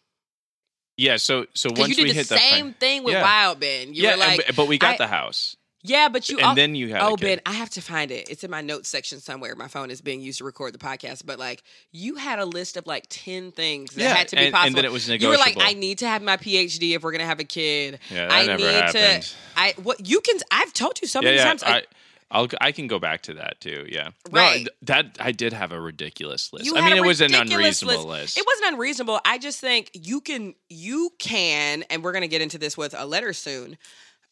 [0.98, 1.18] Yeah.
[1.18, 3.22] So so once you we did the hit that same thing with Yeah.
[3.22, 3.94] Wild Ben.
[3.94, 6.56] You yeah, were like, but, we got I- the house, yeah, but you and al-
[6.56, 7.02] then you had.
[7.02, 7.42] Oh, Ben.
[7.46, 8.30] I have to find it.
[8.30, 9.54] It's in my notes section somewhere.
[9.56, 12.78] My phone is being used to record the podcast, but like you had a list
[12.78, 14.76] of like ten things that Yeah, had to be and- and possible.
[14.78, 15.56] then it was You were like.
[15.60, 18.00] I need to have my PhD if we're gonna have a kid.
[18.10, 19.24] Yeah, that I never need happened.
[19.24, 19.36] to.
[19.58, 20.40] I what you can.
[20.52, 21.44] I've told you so many yeah.
[21.44, 21.64] times.
[21.64, 21.84] I,
[22.34, 23.86] I'll I can go back to that too.
[23.88, 24.10] Yeah.
[24.32, 24.64] Right.
[24.64, 26.66] No, that I did have a ridiculous list.
[26.66, 28.38] You I mean, it was an unreasonable list.
[28.38, 29.20] It wasn't unreasonable.
[29.24, 32.96] I just think you can, you can, and we're going to get into this with
[32.98, 33.78] a letter soon.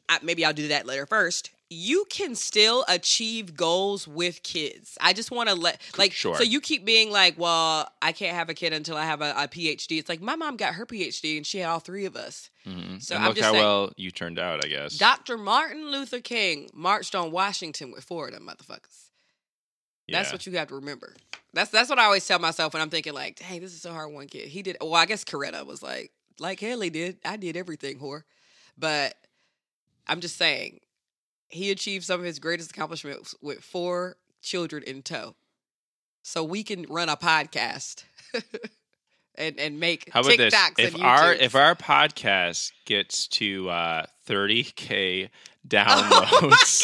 [0.10, 1.52] I, maybe I'll do that letter first.
[1.74, 4.98] You can still achieve goals with kids.
[5.00, 6.36] I just want to let, like, Sure.
[6.36, 9.32] so you keep being like, well, I can't have a kid until I have a,
[9.38, 9.98] a PhD.
[9.98, 12.50] It's like my mom got her PhD and she had all three of us.
[12.68, 13.02] Mhm.
[13.02, 14.66] So and I'm look just how saying- well you turned out.
[14.66, 14.98] I guess.
[14.98, 15.38] Dr.
[15.38, 19.08] Martin Luther King marched on Washington with four of them motherfuckers.
[20.10, 21.16] That's what you have to remember.
[21.54, 23.94] That's that's what I always tell myself when I'm thinking like, hey, this is a
[23.94, 24.12] hard.
[24.12, 24.76] One kid, he did.
[24.82, 27.20] Well, I guess Coretta was like, like Haley did.
[27.24, 28.24] I did everything, whore.
[28.78, 29.16] But
[30.08, 30.82] I'm just saying,
[31.52, 35.36] he achieved some of his greatest accomplishments with four children in tow.
[36.24, 38.04] So we can run a podcast
[39.36, 40.54] and and make How about this?
[40.78, 45.30] If our if our podcast gets to uh, 30k
[45.64, 46.84] Oh downloads,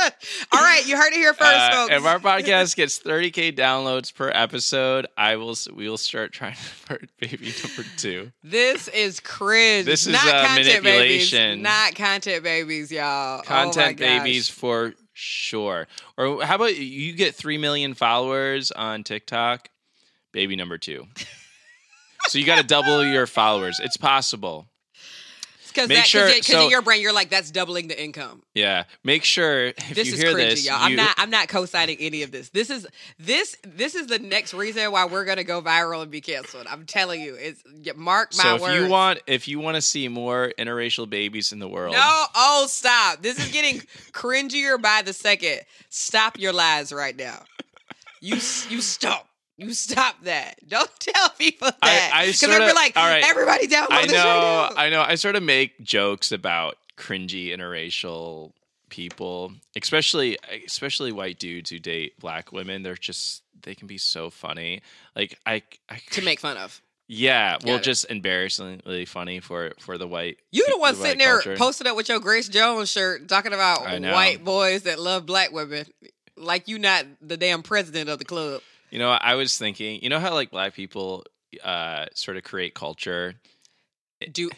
[0.52, 1.94] All right, you heard it here first, uh, folks.
[1.94, 6.98] if our podcast gets 30k downloads per episode, I will we will start trying for
[7.20, 8.32] baby number two.
[8.42, 9.86] This is cringe.
[9.86, 11.50] This is, not uh, content manipulation.
[11.50, 11.62] Babies.
[11.62, 13.42] Not content babies, y'all.
[13.42, 15.86] Content oh babies for sure.
[16.16, 19.68] Or how about you get three million followers on TikTok,
[20.32, 21.06] baby number two.
[22.28, 23.80] so you got to double your followers.
[23.82, 24.69] It's possible.
[25.72, 28.42] Because Make that, sure- because so- in your brain you're like that's doubling the income.
[28.54, 28.84] Yeah.
[29.04, 30.76] Make sure if This you is hear cringy, this, y'all.
[30.80, 31.14] I'm not.
[31.18, 32.48] I'm not co-signing any of this.
[32.50, 32.86] This is
[33.18, 33.56] this.
[33.64, 36.66] This is the next reason why we're gonna go viral and be canceled.
[36.68, 37.34] I'm telling you.
[37.34, 37.62] It's
[37.96, 38.74] mark my So if words.
[38.74, 42.66] you want if you want to see more interracial babies in the world, No, oh
[42.68, 43.22] stop.
[43.22, 43.80] This is getting
[44.12, 45.60] cringier by the second.
[45.88, 47.42] Stop your lies right now.
[48.20, 49.28] You you stop.
[49.60, 50.56] You stop that.
[50.68, 52.10] Don't tell people that.
[52.14, 53.22] I Because sorta- like, all right.
[53.26, 54.80] everybody download I this right know now.
[54.82, 58.52] I know I sort of make jokes about cringy interracial
[58.88, 62.82] people, especially especially white dudes who date black women.
[62.82, 64.80] They're just they can be so funny.
[65.14, 66.80] Like I, I to make fun of.
[67.06, 67.82] yeah, well, it.
[67.82, 70.38] just embarrassingly funny for for the white.
[70.52, 71.56] You the one white sitting there culture.
[71.56, 75.86] posted up with your Grace Jones shirt talking about white boys that love black women.
[76.36, 78.62] Like you not the damn president of the club.
[78.90, 80.02] You know, I was thinking.
[80.02, 81.24] You know how like black people
[81.64, 83.34] uh sort of create culture.
[84.32, 84.50] Do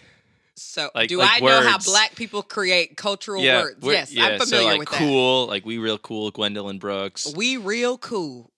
[0.56, 3.78] so Like- do like I know how black people create cultural yeah, words?
[3.82, 7.24] Yes, yeah, I'm familiar so, like, with cool, like we real cool, Gwendolyn Brooks.
[7.24, 7.36] that.
[7.36, 8.50] We real cool.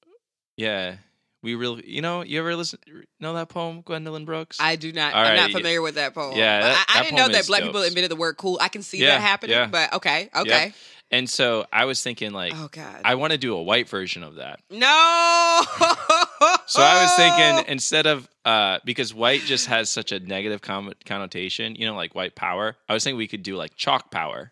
[0.56, 0.96] Yeah,
[1.44, 1.78] we real.
[1.80, 2.80] You know, you ever listen
[3.20, 4.56] know that poem, Gwendolyn Brooks?
[4.60, 5.14] I do not.
[5.14, 6.36] All I'm right, not familiar with that poem.
[6.36, 8.58] Yeah, that- I, I that didn't know that black people invented the word cool.
[8.60, 9.66] I can see Yeah, that happening, yeah.
[9.68, 10.72] but okay, okay.
[11.10, 14.24] and so I was thinking, like, Oh God, I want to do a white version
[14.24, 14.58] of that.
[14.70, 15.62] no.
[16.66, 20.92] So I was thinking instead of uh, because white just has such a negative con-
[21.06, 22.76] connotation, you know, like white power.
[22.88, 24.50] I was thinking we could do like chalk power,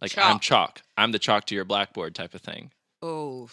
[0.00, 0.42] like I'm Chalk.
[0.42, 2.70] chalk, I'm the chalk to your blackboard type of thing.
[3.02, 3.48] Oh,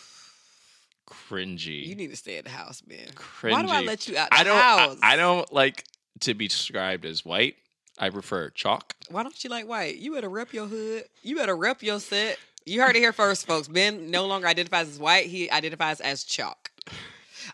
[1.08, 1.86] cringy.
[1.86, 3.08] You need to stay at the house, man.
[3.16, 3.52] cringy.
[3.52, 4.58] Why do I let you out the I don't.
[4.58, 4.98] House?
[5.02, 5.86] I, don't like
[6.22, 7.56] to be described as white.
[7.98, 8.96] I prefer chalk.
[9.10, 9.98] Why don't you like white?
[9.98, 11.06] You better rep your hood.
[11.22, 12.40] You better rep your set.
[12.66, 13.68] You heard it here first, folks.
[13.68, 15.28] Ben no longer identifies as white.
[15.28, 16.72] He identifies as chalk.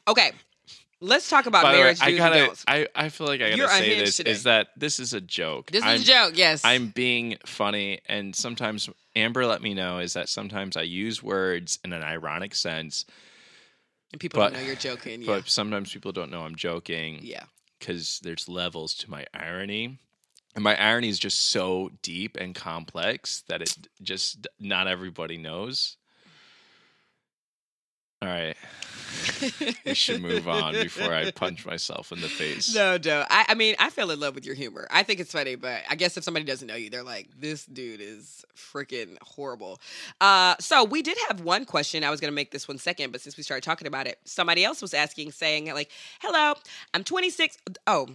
[0.07, 0.31] Okay,
[1.01, 2.55] let's talk about By the way, marriage I gotta.
[2.67, 4.31] I, I feel like I gotta You're say this today.
[4.31, 5.71] is that this is a joke.
[5.71, 6.33] This I'm, is a joke.
[6.37, 11.23] Yes, I'm being funny, and sometimes Amber let me know is that sometimes I use
[11.23, 13.05] words in an ironic sense,
[14.11, 15.21] and people but- don't know you're joking.
[15.21, 17.19] Yeah, but sometimes people don't know I'm joking.
[17.21, 17.43] yeah.
[17.79, 19.99] because there's levels to my irony.
[20.55, 25.95] And my irony is just so deep and complex that it just not everybody knows.
[28.21, 28.57] All right.
[29.85, 32.73] We should move on before I punch myself in the face.
[32.73, 33.25] No, no.
[33.29, 34.87] I, I mean, I fell in love with your humor.
[34.91, 37.65] I think it's funny, but I guess if somebody doesn't know you, they're like, this
[37.65, 39.79] dude is freaking horrible.
[40.21, 42.03] Uh, so we did have one question.
[42.03, 44.19] I was going to make this one second, but since we started talking about it,
[44.25, 45.91] somebody else was asking, saying, like,
[46.21, 46.53] hello,
[46.93, 47.57] I'm 26.
[47.87, 48.07] Oh,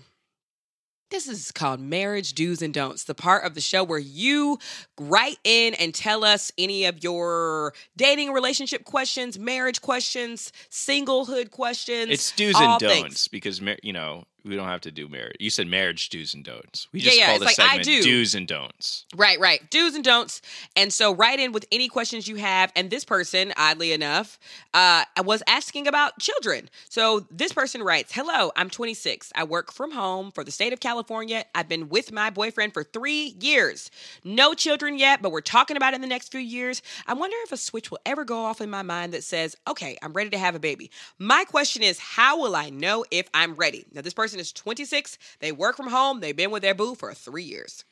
[1.10, 4.58] this is called Marriage Do's and Don'ts, the part of the show where you
[4.98, 12.10] write in and tell us any of your dating relationship questions, marriage questions, singlehood questions.
[12.10, 13.02] It's do's and things.
[13.02, 15.36] don'ts because mar- you know we don't have to do marriage.
[15.40, 16.86] You said marriage do's and don'ts.
[16.92, 18.02] We just yeah, call it's the like, I segment do.
[18.02, 19.06] do's and don'ts.
[19.16, 19.70] Right, right.
[19.70, 20.42] Do's and don'ts.
[20.76, 22.70] And so write in with any questions you have.
[22.76, 24.38] And this person, oddly enough,
[24.74, 26.68] uh, was asking about children.
[26.90, 29.32] So this person writes Hello, I'm 26.
[29.34, 31.44] I work from home for the state of California.
[31.54, 33.90] I've been with my boyfriend for three years.
[34.24, 36.82] No children yet, but we're talking about it in the next few years.
[37.06, 39.96] I wonder if a switch will ever go off in my mind that says, okay,
[40.02, 40.90] I'm ready to have a baby.
[41.18, 43.86] My question is, how will I know if I'm ready?
[43.92, 45.18] Now, this person is 26.
[45.40, 46.20] They work from home.
[46.20, 47.84] They've been with their boo for three years.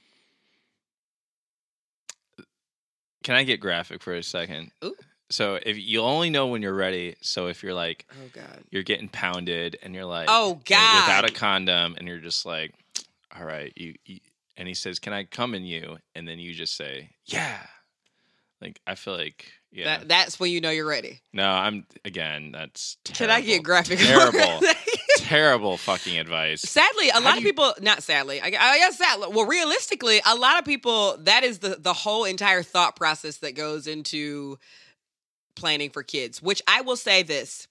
[3.23, 4.73] Can I get graphic for a second?
[4.85, 4.97] Ooh.
[5.31, 7.17] So if you only know when you're ready.
[7.21, 8.63] So if you're like Oh, God.
[8.71, 10.97] you're getting pounded and you're like Oh, God.
[11.07, 12.75] without a condom and you're just like
[13.35, 14.19] all right you, you
[14.59, 17.57] and he says can i come in you and then you just say yeah
[18.61, 21.21] like i feel like yeah That, that's when you know you're ready.
[21.33, 23.99] no i'm again that's Can I get graphic?
[24.03, 24.61] terrible
[25.33, 28.99] terrible fucking advice sadly, a How lot of you- people, not sadly, I, I guess
[28.99, 33.39] sadly, well, realistically, a lot of people, that is the, the whole entire thought process
[33.39, 34.59] that goes into
[35.57, 37.69] planning for kids, which I will say this.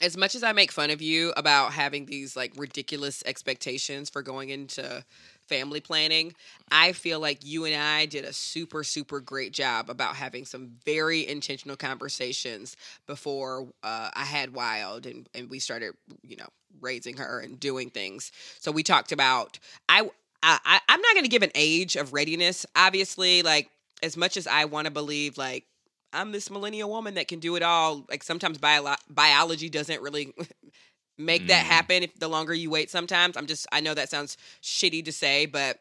[0.00, 4.22] As much as I make fun of you about having these like ridiculous expectations for
[4.22, 5.04] going into
[5.46, 6.32] family planning,
[6.70, 10.70] I feel like you and I did a super, super great job about having some
[10.86, 12.74] very intentional conversations
[13.06, 15.92] before uh, I had Wild and, and we started,
[16.26, 16.48] you know,
[16.80, 18.32] raising her and doing things.
[18.60, 19.58] So we talked about
[19.88, 20.08] I
[20.42, 22.66] I I'm not going to give an age of readiness.
[22.74, 23.70] Obviously, like
[24.02, 25.64] as much as I want to believe, like
[26.12, 28.04] I'm this millennial woman that can do it all.
[28.10, 30.34] Like sometimes bio- biology doesn't really
[31.18, 31.68] make that Mm.
[31.68, 33.36] happen if the longer you wait sometimes.
[33.36, 35.78] I'm just I know that sounds shitty to say, but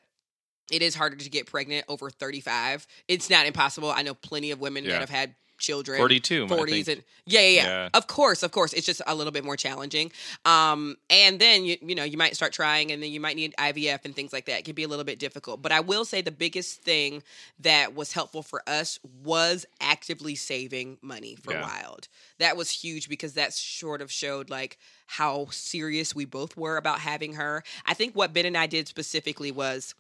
[0.72, 2.88] it is harder to get pregnant over 35.
[3.08, 3.92] It's not impossible.
[3.92, 4.92] I know plenty of women Yeah.
[4.92, 6.88] that have had children 42 I 40s think.
[6.90, 7.90] and yeah, yeah, yeah, Yeah.
[7.94, 8.74] Of course, of course.
[8.74, 10.12] It's just a little bit more challenging.
[10.44, 13.54] Um, and then you you know you might start trying, and then you might need
[13.58, 14.60] IVF and things like that.
[14.60, 15.62] It can be a little bit difficult.
[15.62, 17.24] But I will say the biggest thing
[17.60, 21.62] that was helpful for us was actively saving money for Yeah.
[21.62, 22.08] Wild.
[22.40, 27.00] That was huge because that sort of showed like how serious we both were about
[27.00, 27.64] having her.
[27.86, 29.94] I think what Ben and I did specifically was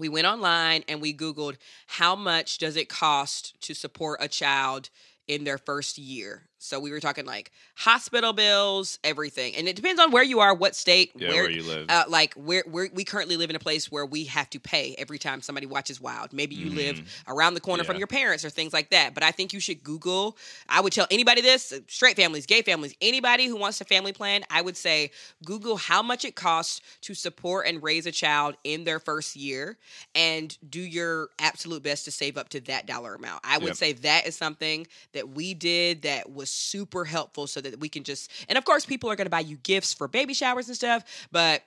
[0.00, 4.90] we went online and we googled how much does it cost to support a child
[5.28, 10.00] in their first year so we were talking like hospital bills everything and it depends
[10.00, 13.36] on where you are what state yeah where, you live uh, like we're we currently
[13.36, 16.32] live in a place where we have to pay every time somebody watches Wild.
[16.32, 17.98] Maybe you live around the corner from Mm-hmm.
[18.00, 19.14] Your parents or things like that.
[19.14, 20.36] But I think you should Google.
[20.68, 24.42] I would tell anybody this: straight families, gay families, anybody who wants a family plan.
[24.48, 25.10] I would say
[25.44, 29.76] Google how much it costs to support and raise a child in their first year,
[30.14, 33.40] and do your absolute best to save up to that dollar amount.
[33.44, 33.76] I would Yep.
[33.76, 38.04] say that is something that we did that was super helpful, so that we can
[38.04, 38.30] just.
[38.48, 41.04] And of course, people are going to buy you gifts for baby showers and stuff,
[41.30, 41.62] but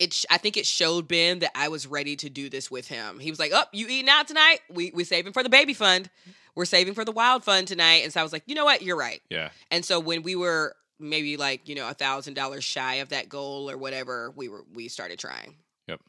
[0.00, 2.88] it sh- I think it showed Ben that I was ready to do this with
[2.88, 3.18] him.
[3.20, 4.58] He was like, "Oh, you eating out tonight?
[4.68, 6.10] We we saving for the baby fund.
[6.56, 8.82] We're saving for the wild fund tonight." And so I was like, "You know what?
[8.82, 12.64] You're right." yeah And so when we were maybe like you know a thousand dollars
[12.64, 15.56] shy of that goal or whatever, we were we started trying.
[15.86, 16.00] Yep.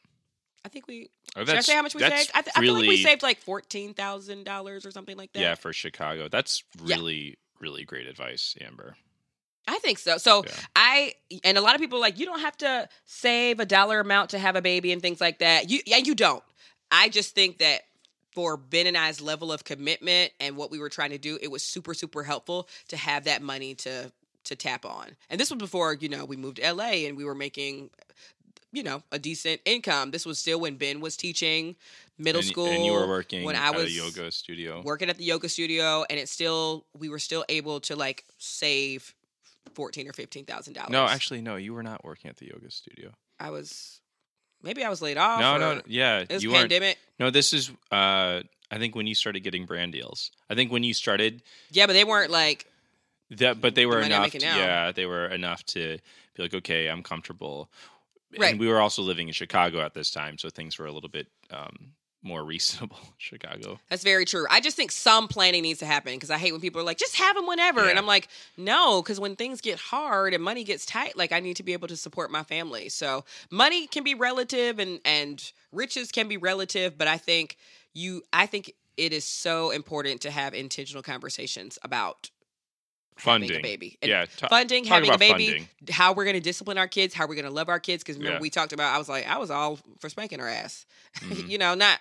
[0.63, 1.09] I think we.
[1.35, 2.31] Oh, should I say how much we saved?
[2.33, 5.39] I, th- I feel like we saved like fourteen thousand dollars or something like that.
[5.41, 6.95] yeah for chicago that's Yeah.
[7.59, 8.95] Really great advice amber
[9.67, 10.17] I think so.
[10.17, 10.53] So Yeah.
[10.75, 11.13] I
[11.43, 14.29] and a lot of people are like you don't have to save a dollar amount
[14.31, 15.69] to have a baby and things like that.
[15.69, 16.43] You and you don't.
[16.91, 17.81] I just think that
[18.31, 21.49] for Ben and I's level of commitment and what we were trying to do, it
[21.49, 24.11] was super, super helpful to have that money to
[24.43, 25.15] to tap on.
[25.29, 27.89] And this was before, you know, we moved to LA and we were making,
[28.71, 30.11] you know, a decent income.
[30.11, 31.75] This was still when Ben was teaching
[32.17, 32.67] middle and, school.
[32.67, 34.81] and you were working when I at was a yoga studio.
[34.83, 39.13] working at the yoga studio, and it still we were still able to like save
[39.73, 40.91] fourteen or fifteen thousand dollars.
[40.91, 41.55] No, actually, no.
[41.55, 43.11] You were not working at the yoga studio.
[43.39, 44.01] I was
[44.61, 45.39] maybe I was laid off.
[45.39, 46.97] no, no, yeah, It was you pandemic.
[47.19, 47.71] No, this is.
[47.91, 48.41] uh
[48.71, 50.31] I think when you started getting brand deals.
[50.49, 52.65] I think when you started Yeah, but they weren't like
[53.31, 54.31] that, but they were I'm enough.
[54.31, 55.97] To, yeah, they were enough to
[56.35, 57.69] be like, okay, I'm comfortable.
[58.37, 58.51] Right.
[58.51, 61.09] And we were also living in Chicago at this time, so things were a little
[61.09, 61.93] bit um,
[62.25, 62.97] more reasonable.
[63.17, 63.79] Chicago.
[63.89, 64.45] That's very true.
[64.49, 66.97] I just think some planning needs to happen because I hate when people are like,
[66.97, 67.87] just have them whenever.
[67.87, 71.39] And I'm like, no, because when things get hard and money gets tight, like I
[71.39, 72.89] need to be able to support my family.
[72.89, 77.57] So money can be relative and, and riches can be relative, but I think
[77.93, 82.29] you, I think it is so important to have intentional conversations about
[83.17, 83.49] Funding.
[83.49, 83.97] having a baby.
[84.01, 84.25] And yeah.
[84.37, 85.67] ta- funding, having a baby, funding.
[85.89, 88.03] how we're going to discipline our kids, how we're going to love our kids.
[88.03, 88.41] Because remember, Yeah.
[88.41, 90.85] we talked about, I was like, I was all for spanking her ass.
[91.21, 91.47] Mhm.
[91.49, 91.99] you know, not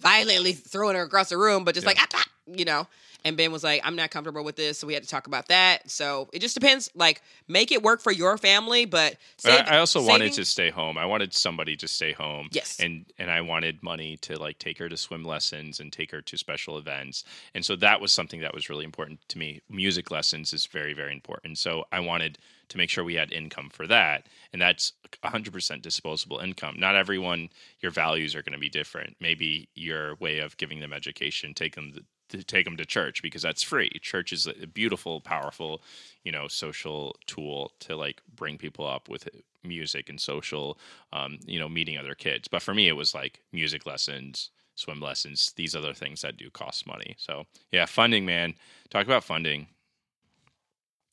[0.00, 1.90] violently throwing her across the room, but just Yeah.
[1.90, 2.86] like, ah, ah, you know.
[3.24, 4.78] And Ben was like, I'm not comfortable with this.
[4.78, 5.90] So we had to talk about that.
[5.90, 6.90] So it just depends.
[6.94, 10.98] Like, make it work for your family, but save- I also wanted to stay home.
[10.98, 12.48] I wanted somebody to stay home.
[12.52, 12.78] Yes.
[12.80, 16.20] And and I wanted money to like take her to swim lessons and take her
[16.20, 17.24] to special events.
[17.54, 19.62] And so that was something that was really important to me.
[19.70, 21.58] Music lessons is very very important.
[21.58, 22.38] So I wanted
[22.68, 24.26] to make sure we had income for that.
[24.52, 24.92] And that's
[25.22, 26.76] 100% disposable income.
[26.78, 29.16] Not everyone your values are going to be different.
[29.20, 31.92] Maybe your way of giving them education, take them
[32.30, 33.90] to, take them to church because that's free.
[34.00, 35.82] Church is a beautiful, powerful,
[36.22, 39.28] you know, social tool to like bring people up with
[39.62, 40.78] music and social,
[41.12, 42.48] um, you know, meeting other kids.
[42.48, 46.50] But for me, it was like music lessons, swim lessons, these other things that do
[46.50, 47.14] cost money.
[47.18, 48.54] So yeah, funding, man.
[48.90, 49.68] Talk about funding.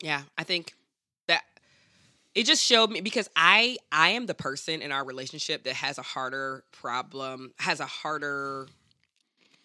[0.01, 0.73] Yeah, I think
[1.27, 1.43] that
[2.33, 5.97] it just showed me because I I am the person in our relationship that has
[5.97, 8.67] a harder problem, has a harder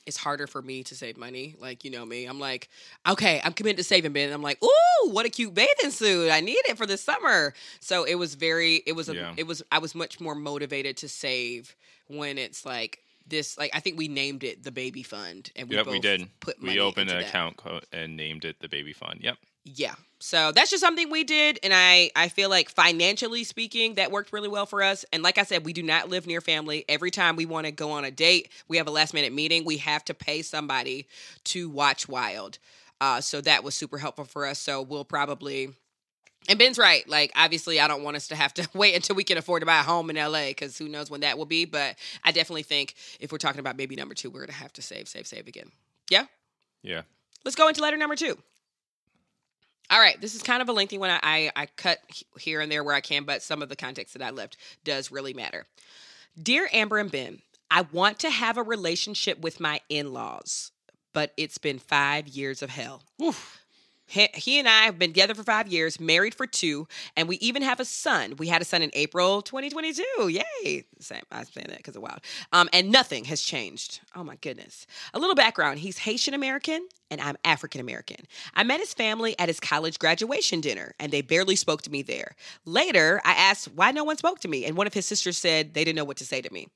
[0.07, 1.55] it's harder for me to save money.
[1.59, 2.25] Like, you know me.
[2.27, 2.69] I'm like,
[3.09, 4.33] okay, I'm committed to saving Ben.
[4.33, 6.31] I'm like, ooh, what a cute bathing suit.
[6.31, 7.53] I need it for the summer.
[7.81, 9.35] So it was very it was a Yeah.
[9.37, 11.75] it was I was much more motivated to save
[12.07, 15.75] when it's like this like I think we named it the baby fund and we
[15.77, 16.29] yep, we did.
[16.41, 17.29] put We opened an that.
[17.29, 19.19] account co- and named it the Baby Fund.
[19.21, 19.37] Yep.
[19.65, 19.95] Yeah.
[20.27, 21.61] So that's just something we did.
[21.63, 25.05] And I, I feel like financially speaking, that worked really well for us.
[25.13, 26.85] And like I said, we do not live near family.
[26.89, 29.65] Every time we want to go on a date, we have a last minute meeting,
[29.65, 31.07] we have to pay somebody
[31.45, 32.59] to watch Wild.
[33.01, 34.59] Uh, so that was super helpful for us.
[34.59, 35.71] So we'll probably.
[36.49, 37.09] And Ben's right.
[37.09, 39.67] Like, obviously, I don't want us to have to wait until we can afford to
[39.67, 41.67] buy a home in LA because who knows when that will be.
[41.67, 44.73] But I definitely think if we're talking about baby number two, we're going to have
[44.73, 45.71] to save, save, save again.
[46.11, 46.27] Yeah.
[46.83, 47.03] Yeah.
[47.45, 48.37] Let's go into letter number two.
[49.91, 51.11] All right, this is kind of a lengthy one.
[51.11, 51.99] I, I, I cut
[52.39, 55.13] here and there where I can, but some of the context that I left does
[55.13, 55.67] really matter.
[56.41, 60.73] Dear Amber and Ben, I want to have a relationship with my in laws,
[61.13, 63.03] but it's been five years of hell.
[64.07, 66.87] He, he and I have been together for five years, married for two,
[67.17, 68.37] and we even have a son.
[68.37, 70.29] We had a son in April 2022.
[70.29, 70.85] Yay.
[71.01, 71.23] Same.
[71.31, 72.21] I was saying that because of wild.
[72.53, 74.01] Um, and nothing has changed.
[74.15, 74.87] Oh my goodness.
[75.13, 75.81] A little background.
[75.81, 78.27] He's Haitian American and I'm African American.
[78.55, 82.03] I met his family at his college graduation dinner and they barely spoke to me
[82.03, 82.35] there.
[82.65, 85.75] Later, I asked why no one spoke to me, and one of his sisters said
[85.75, 86.69] they didn't know what to say to me.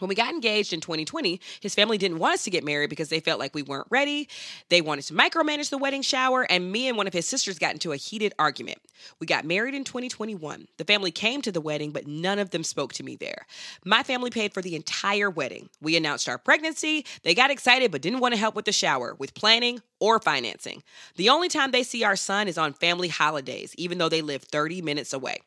[0.00, 3.10] When we got engaged in 2020, his family didn't want us to get married because
[3.10, 4.28] they felt like we weren't ready.
[4.68, 7.74] They wanted to micromanage the wedding shower, and me and one of his sisters got
[7.74, 8.78] into a heated argument.
[9.20, 10.66] We got married in 2021.
[10.78, 13.46] The family came to the wedding, but none of them spoke to me there.
[13.84, 15.68] My family paid for the entire wedding.
[15.80, 17.06] We announced our pregnancy.
[17.22, 20.82] They got excited, but didn't want to help with the shower, with planning, or financing.
[21.14, 24.42] The only time they see our son is on family holidays, even though they live
[24.42, 25.38] 30 minutes away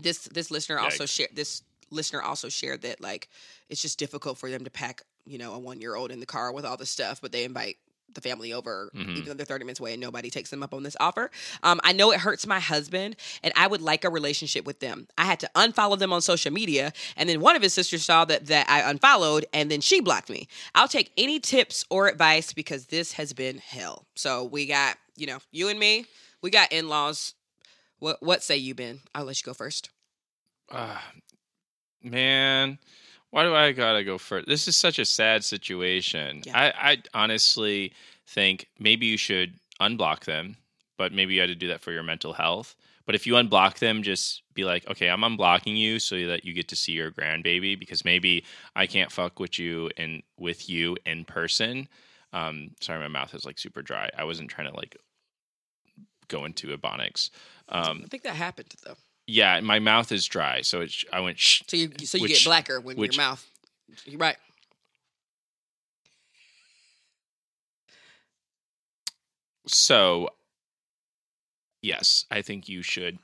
[0.00, 1.16] this this listener also Yikes.
[1.16, 1.62] shared this
[1.94, 3.28] listener also shared that like
[3.68, 6.26] it's just difficult for them to pack you know a one year old in the
[6.26, 7.76] car with all the stuff but they invite
[8.12, 9.16] the family over Mhm.
[9.16, 11.30] even though they're 30 minutes away and nobody takes them up on this offer.
[11.64, 15.08] Um, i know it hurts my husband and i would like a relationship with them.
[15.18, 18.24] I had to unfollow them on social media and then one of his sisters saw
[18.26, 20.46] that that i unfollowed and then she blocked me.
[20.74, 24.06] I'll take any tips or advice because this has been hell.
[24.14, 26.04] So we got you know you and me
[26.42, 27.34] we got in-laws.
[27.98, 29.00] What what say you ben?
[29.14, 29.88] I'll let you go first.
[30.70, 31.02] Ah,
[32.04, 32.78] man,
[33.30, 34.46] why do I gotta go first?
[34.46, 36.42] This is such a sad situation.
[36.44, 36.58] Yeah.
[36.58, 37.92] I, I honestly
[38.26, 40.56] think maybe you should unblock them,
[40.96, 42.76] but maybe you had to do that for your mental health.
[43.06, 46.54] But if you unblock them, just be like, okay, I'm unblocking you so that you
[46.54, 48.44] get to see your grandbaby because maybe
[48.74, 51.88] I can't fuck with you and with you in person.
[52.32, 54.08] Um, sorry, my mouth is like super dry.
[54.16, 54.96] I wasn't trying to like
[56.28, 57.30] go into ebonics.
[57.68, 58.96] Um, I think that happened though.
[59.26, 61.62] Yeah, my mouth is dry, so it sh- I went shh.
[61.66, 63.48] So you so you Which- get blacker when which- your mouth.
[64.06, 64.36] You're right.
[69.66, 70.28] So,
[71.82, 73.18] yes, I think you should.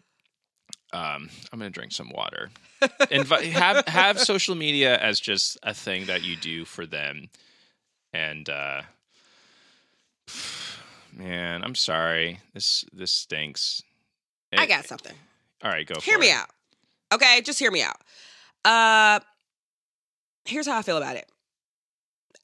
[0.93, 2.51] Um, I'm gonna drink some water.
[2.83, 7.29] Invi- have have social media as just a thing that you do for them,
[8.13, 8.83] and uh,
[11.17, 12.41] man, I'm sorry.
[12.55, 13.83] This this stinks.
[14.57, 15.15] I got something.
[15.63, 16.01] All right, go.
[16.01, 16.37] Hear me it.
[16.37, 16.49] out.
[17.13, 17.97] Okay, just hear me out.
[18.65, 19.21] Uh
[20.45, 21.31] here's how I feel about it.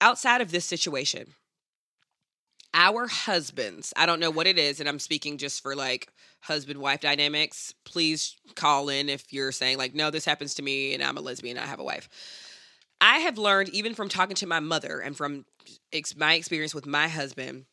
[0.00, 1.34] Outside of this situation,
[2.74, 6.08] our husbands, I don't know what it is, and I'm speaking just for like
[6.42, 7.74] husband wife dynamics.
[7.84, 11.22] Please call in if you're saying, like, no, this happens to me and I'm a
[11.22, 12.08] lesbian, I have a wife.
[13.00, 15.44] I have learned, even from talking to my mother and from
[15.92, 17.64] ex- my experience with my husband,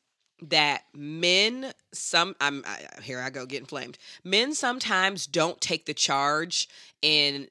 [0.41, 3.97] that men, some, I'm I, here I go getting flamed.
[4.23, 6.67] Men sometimes don't take the charge
[7.01, 7.49] in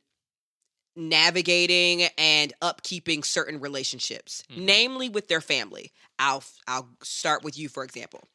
[0.95, 4.57] navigating and upkeeping certain relationships, Mhm.
[4.59, 5.93] namely with their family.
[6.19, 8.29] I'll I'll start with you for example.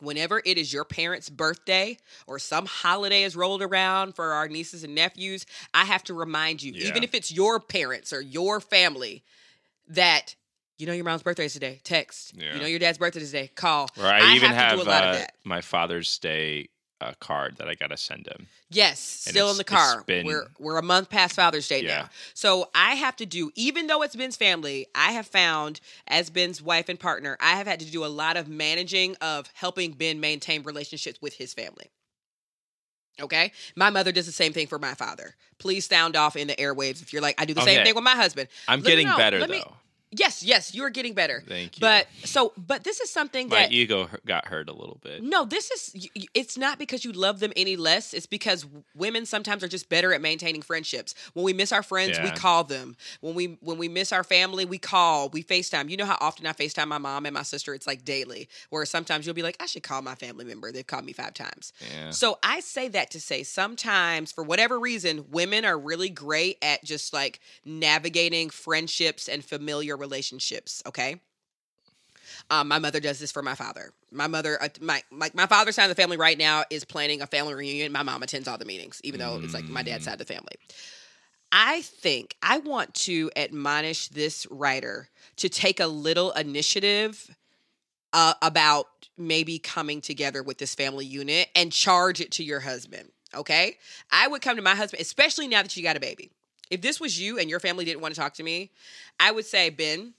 [0.00, 1.98] Whenever it is your parents' birthday
[2.28, 6.62] or some holiday is rolled around for our nieces and nephews, I have to remind
[6.62, 9.24] you, even if it's your parents or your family,
[9.88, 10.36] that
[10.78, 11.80] you know your mom's birthday is today.
[11.84, 12.32] Text.
[12.36, 12.54] Yeah.
[12.54, 13.50] You know your dad's birthday is today.
[13.54, 13.90] Call.
[13.98, 16.68] Or I, even have, have, a lot uh, my Father's Day
[17.00, 18.46] uh, card that I gotta send him.
[18.70, 20.02] Yes, And still in the car.
[20.06, 22.02] been- we're we're a month past Father's Day Yeah.
[22.02, 22.10] now.
[22.34, 26.60] So I have to do even though it's Ben's family, I have found as Ben's
[26.60, 30.20] wife and partner, I have had to do a lot of managing of helping Ben
[30.20, 31.90] maintain relationships with his family.
[33.20, 33.52] Okay?
[33.74, 35.34] My mother does the same thing for my father.
[35.58, 38.04] Please sound off in the airwaves if you're like I do the same thing with
[38.04, 38.48] my husband.
[38.68, 39.54] I'm Let getting better Let though.
[39.54, 39.62] me-
[40.10, 41.42] Yes, yes, you're getting better.
[41.46, 41.80] Thank you.
[41.80, 45.22] But so but this is something my that ego got hurt a little bit.
[45.22, 48.14] no, this is it's not because you love them any less.
[48.14, 51.14] It's because women sometimes are just better at maintaining friendships.
[51.34, 52.96] When we miss our friends, we call them.
[53.20, 55.90] When we when we miss our family, we call, we FaceTime.
[55.90, 57.74] You know how often I FaceTime my mom and my sister?
[57.74, 58.48] It's like daily.
[58.70, 60.72] Where sometimes you'll be like, I should call my family member.
[60.72, 61.72] They've called me five times.
[61.92, 62.10] Yeah.
[62.10, 66.82] So I say that to say sometimes, for whatever reason, women are really great at
[66.82, 70.82] just like navigating friendships and familiar relationships.
[70.86, 71.20] Okay.
[72.50, 73.92] Um, my mother does this for my father.
[74.10, 77.22] My mother, uh, my like my father's side of the family right now is planning
[77.22, 77.92] a family reunion.
[77.92, 80.32] My mom attends all the meetings, even though it's like my dad's side of the
[80.32, 80.54] family.
[81.50, 87.34] I think I want to admonish this writer to take a little initiative
[88.12, 88.86] uh, about
[89.16, 93.10] maybe coming together with this family unit and charge it to your husband.
[93.34, 93.76] Okay.
[94.10, 96.30] I would come to my husband, especially now that you got a baby.
[96.70, 98.70] If this was you and your family didn't want to talk to me,
[99.18, 100.14] I would say, Ben,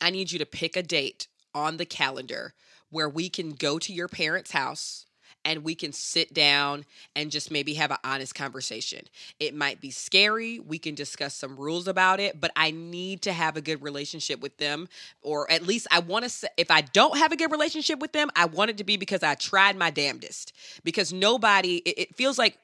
[0.00, 2.54] I need you to pick a date on the calendar
[2.90, 5.06] where we can go to your parents' house
[5.44, 6.84] and we can sit down
[7.14, 9.00] and just maybe have an honest conversation.
[9.38, 10.58] It might be scary.
[10.58, 14.40] We can discuss some rules about it, but I need to have a good relationship
[14.40, 14.88] with them.
[15.22, 18.12] Or at least I want to say, if I don't have a good relationship with
[18.12, 20.52] them, I want it to be because I tried my damnedest.
[20.82, 22.58] Because nobody, it, it feels like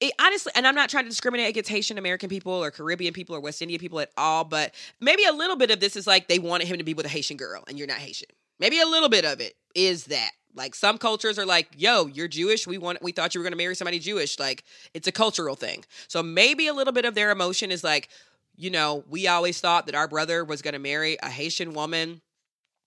[0.00, 3.36] it, honestly, and I'm not trying to discriminate against Haitian American people or Caribbean people
[3.36, 6.28] or West Indian people at all, but maybe a little bit of this is like
[6.28, 8.28] they wanted him to be with a Haitian girl and you're not Haitian.
[8.58, 10.30] Maybe a little bit of it is that.
[10.52, 12.66] Like some cultures are like, "Yo, you're Jewish.
[12.66, 15.54] We want we thought you were going to marry somebody Jewish." Like it's a cultural
[15.54, 15.84] thing.
[16.08, 18.08] So maybe a little bit of their emotion is like,
[18.56, 22.20] you know, we always thought that our brother was going to marry a Haitian woman.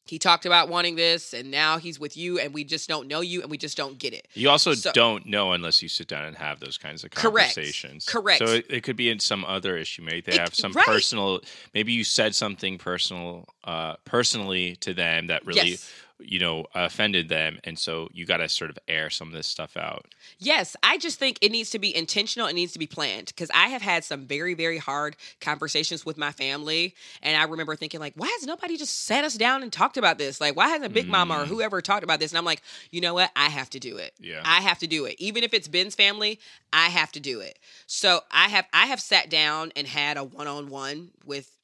[0.05, 3.21] He talked about wanting this and now he's with you and we just don't know
[3.21, 4.27] you and we just don't get it.
[4.33, 7.55] You also So- don't know unless you sit down and have those kinds of Correct.
[7.55, 8.05] conversations.
[8.05, 8.39] Correct.
[8.39, 10.01] So it, it could be in some other issue.
[10.01, 10.85] Maybe they It- have some right.
[10.85, 11.41] personal.
[11.73, 15.89] Maybe you said something personal, uh, personally to them that really, Yes.
[16.19, 19.47] You know, offended them, and so you got to sort of air some of this
[19.47, 20.13] stuff out.
[20.39, 22.47] Yes, I just think it needs to be intentional.
[22.47, 26.17] It needs to be planned because I have had some very, very hard conversations with
[26.17, 26.95] my family.
[27.21, 30.17] And I remember thinking, like, why has nobody just sat us down and talked about
[30.17, 30.39] this?
[30.39, 31.47] Like, why hasn't Big Mama or mm.
[31.47, 32.31] whoever talked about this?
[32.31, 32.61] And I'm like,
[32.91, 33.31] you know what?
[33.35, 34.13] I have to do it.
[34.19, 34.41] Yeah.
[34.45, 35.15] I have to do it.
[35.19, 36.39] Even if it's Ben's family,
[36.71, 37.59] I have to do it.
[37.87, 41.55] So I have I have sat down and had a one on one with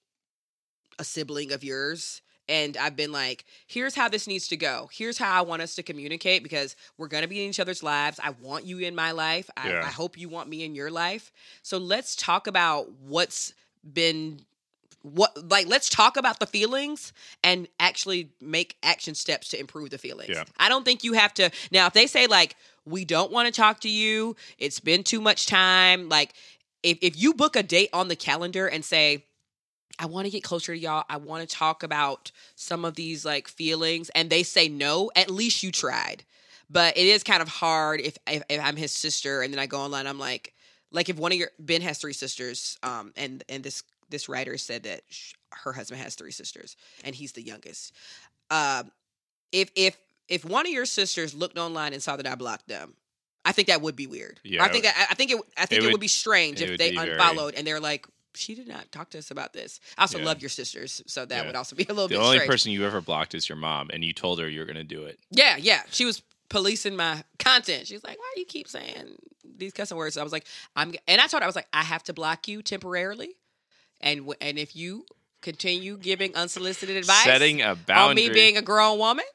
[0.97, 4.89] a sibling of yours and I've been like, here's how this needs to go.
[4.91, 7.83] Here's how I want us to communicate because we're going to be in each other's
[7.83, 8.19] lives.
[8.21, 9.49] I want you in my life.
[9.55, 9.83] I, Yeah.
[9.85, 11.31] I hope you want me in your life.
[11.61, 13.53] So let's talk about what's
[13.93, 14.41] been
[15.01, 19.97] what like let's talk about the feelings and actually make action steps to improve the
[19.97, 20.31] feelings.
[20.31, 20.43] Yeah.
[20.57, 23.51] I don't think you have to now if they say like we don't want to
[23.53, 26.33] talk to you, it's been too much time, like
[26.83, 29.23] if if you book a date on the calendar and say
[30.01, 31.03] I want to get closer to y'all.
[31.09, 35.29] I want to talk about some of these like feelings and they say no, at
[35.29, 36.23] least you tried.
[36.69, 39.65] But it is kind of hard if if, if I'm his sister and then I
[39.65, 40.53] go online I'm like
[40.91, 44.57] like if one of your Ben has three sisters um and and this this writer
[44.57, 47.93] said that sh- her husband has three sisters and he's the youngest.
[48.49, 48.91] Um
[49.51, 49.97] if if
[50.29, 52.93] if one of your sisters looked online and saw that I blocked them,
[53.43, 54.39] I think that would be weird.
[54.43, 56.77] Yeah, I think that I think it I think it, would, would- be strange if
[56.77, 58.05] they be very- unfollowed and they're like,
[58.39, 59.79] she did not talk to us about this.
[59.97, 60.25] I also Yeah.
[60.25, 61.45] love your sisters, so that Yeah.
[61.45, 62.49] would also be a little The bit The only strange.
[62.49, 65.05] person you ever blocked is your mom, and you told her you're going to do
[65.05, 65.19] it.
[65.31, 65.83] Yeah, yeah.
[65.91, 67.87] She was policing my content.
[67.87, 71.21] She's like, "Why do you keep saying these cussing words?" I was like, "I'm," and
[71.21, 73.35] I told her I was like, "I have to block you temporarily,
[74.01, 75.05] and w- and if you
[75.41, 79.25] continue giving unsolicited advice, Setting a boundary on me being a grown woman."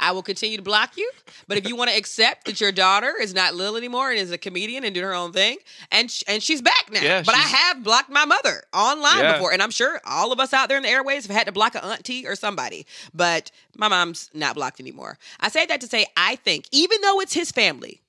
[0.00, 1.08] I will continue to block you,
[1.46, 4.30] but if you want to accept that your daughter is not Lil anymore and is
[4.32, 5.58] a comedian and doing her own thing,
[5.92, 9.32] and sh- and she's back now, Yeah, but I have blocked my mother online Yeah.
[9.34, 11.52] before, and I'm sure all of us out there in the airways have had to
[11.52, 15.18] block an auntie or somebody, but my mom's not blocked anymore.
[15.40, 18.02] I say that to say I think even though it's his family,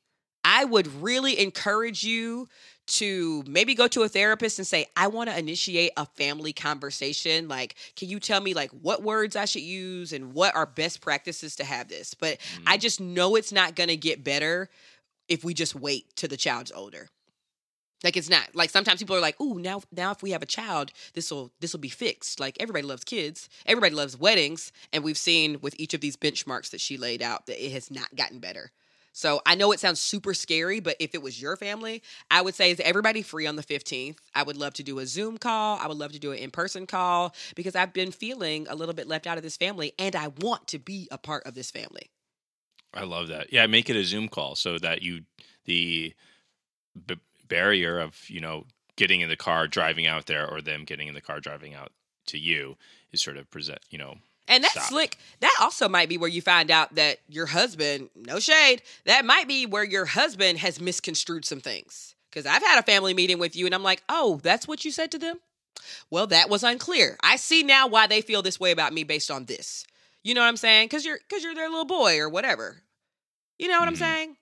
[0.44, 2.48] I would really encourage you
[2.88, 7.48] to maybe go to a therapist and say, I want to initiate a family conversation.
[7.48, 11.02] Like, can you tell me like what words I should use and what are best
[11.02, 12.14] practices to have this?
[12.14, 12.82] But I mm.
[12.82, 14.70] just know it's not going to get better
[15.28, 17.10] if we just wait till the child's older.
[18.04, 20.46] Like it's not like sometimes people are like, "Ooh, now now if we have a
[20.46, 25.04] child, this will this will be fixed." Like everybody loves kids, everybody loves weddings, and
[25.04, 28.16] we've seen with each of these benchmarks that she laid out that it has not
[28.16, 28.72] gotten better.
[29.16, 32.54] So I know it sounds super scary, but if it was your family, I would
[32.54, 34.18] say is everybody free on the 15th.
[34.36, 35.80] I would love to do a Zoom call.
[35.80, 39.08] I would love to do an in-person call because I've been feeling a little bit
[39.08, 42.10] left out of this family and I want to be a part of this family.
[42.94, 43.54] I love that.
[43.54, 45.22] Yeah, make it a Zoom call so that you
[45.64, 46.14] the
[47.08, 47.16] b-
[47.48, 48.66] barrier of you know
[48.98, 51.94] getting in the car, driving out there, or them getting in the car, driving out
[52.28, 52.76] to you
[53.14, 53.80] is sort of present.
[53.90, 54.16] You know,
[54.48, 54.90] And that's Stop.
[54.90, 55.18] slick.
[55.40, 59.48] That also might be where you find out that your husband, no shade, that might
[59.48, 62.16] be where your husband has misconstrued some things.
[62.30, 64.92] Because I've had a family meeting with you and I'm like, oh, that's what you
[64.92, 65.40] said to them?
[66.10, 67.18] Well, that was unclear.
[67.24, 69.86] I see now why they feel this way about me based on this.
[70.24, 70.86] You know what I'm saying?
[70.88, 72.82] Because you're because you're their little boy or whatever.
[73.58, 74.00] You know what I'm Mhm.
[74.00, 74.38] saying?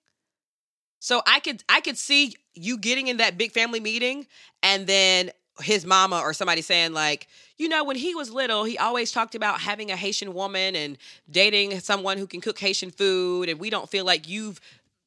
[1.00, 4.28] So I could I could see you getting in that big family meeting
[4.62, 5.32] and then
[5.62, 7.28] his mama or somebody saying like,
[7.58, 10.98] you know, when he was little, he always talked about having a Haitian woman and
[11.30, 14.60] dating someone who can cook Haitian food and we don't feel like you've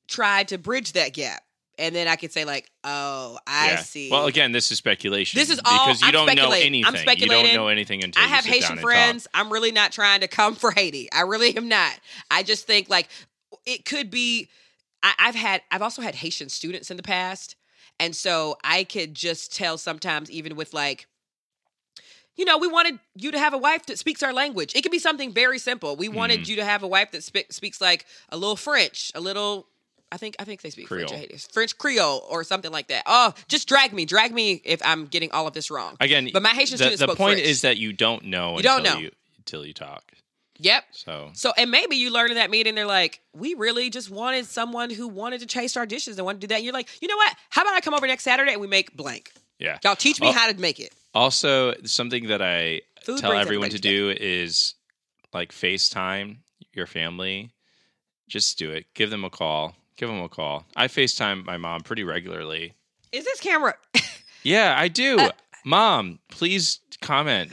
[0.09, 1.43] tried to bridge that gap.
[1.79, 3.77] And then I could say like, oh, I yeah.
[3.81, 4.11] see.
[4.11, 5.39] Well, again, this is speculation.
[5.39, 6.87] This is all- because you I'm don't know anything.
[6.87, 7.47] I'm speculating.
[7.47, 9.27] You don't know anything until I have Haitian friends.
[9.35, 11.11] I'm really not trying to come for Haiti.
[11.13, 11.93] I really am not.
[12.31, 13.09] I just think like
[13.67, 14.49] it could be.
[15.03, 15.63] I, I've had.
[15.71, 17.56] I've also had Haitian students in the past,
[18.01, 21.07] and so I could just tell sometimes, even with like.
[22.39, 24.75] You know, we wanted you to have a wife that speaks our language.
[24.75, 25.97] It could be something very simple.
[25.97, 26.49] We wanted Mhm.
[26.49, 29.67] you to have a wife that spe- speaks like a little French, a little.
[30.13, 31.09] I think I think they speak French.
[31.09, 31.19] Creole.
[31.23, 31.39] Haiti.
[31.51, 33.05] French Creole or something like that.
[33.07, 35.97] Oh, just drag me, drag me if I'm getting all of this wrong.
[35.99, 37.49] Again, But my Haitian the, students the point French.
[37.49, 38.99] is that you don't know You don't know.
[38.99, 40.13] you until you talk.
[40.59, 40.85] Yep.
[40.93, 44.47] So So, and maybe you learn in that meeting, they're like, we really just wanted
[44.47, 46.57] someone who wanted to chase our dishes and wanted to do that.
[46.57, 47.35] And you're like, you know what?
[47.51, 49.33] How about I come over next Saturday and we make blank?
[49.59, 49.79] yeah.
[49.85, 50.93] Y'all teach me how to make it.
[51.15, 54.75] Also, something that I Food tell everyone to everybody do is
[55.33, 56.39] like FaceTime
[56.73, 57.51] your family.
[58.29, 58.87] Just do it.
[58.95, 59.75] Give them a call.
[59.97, 60.67] Give them a call.
[60.77, 62.75] I FaceTime my mom pretty regularly.
[63.13, 63.75] Is this camera?
[64.43, 65.19] Yeah, I do.
[65.19, 65.31] Uh,
[65.67, 67.53] mom, please comment.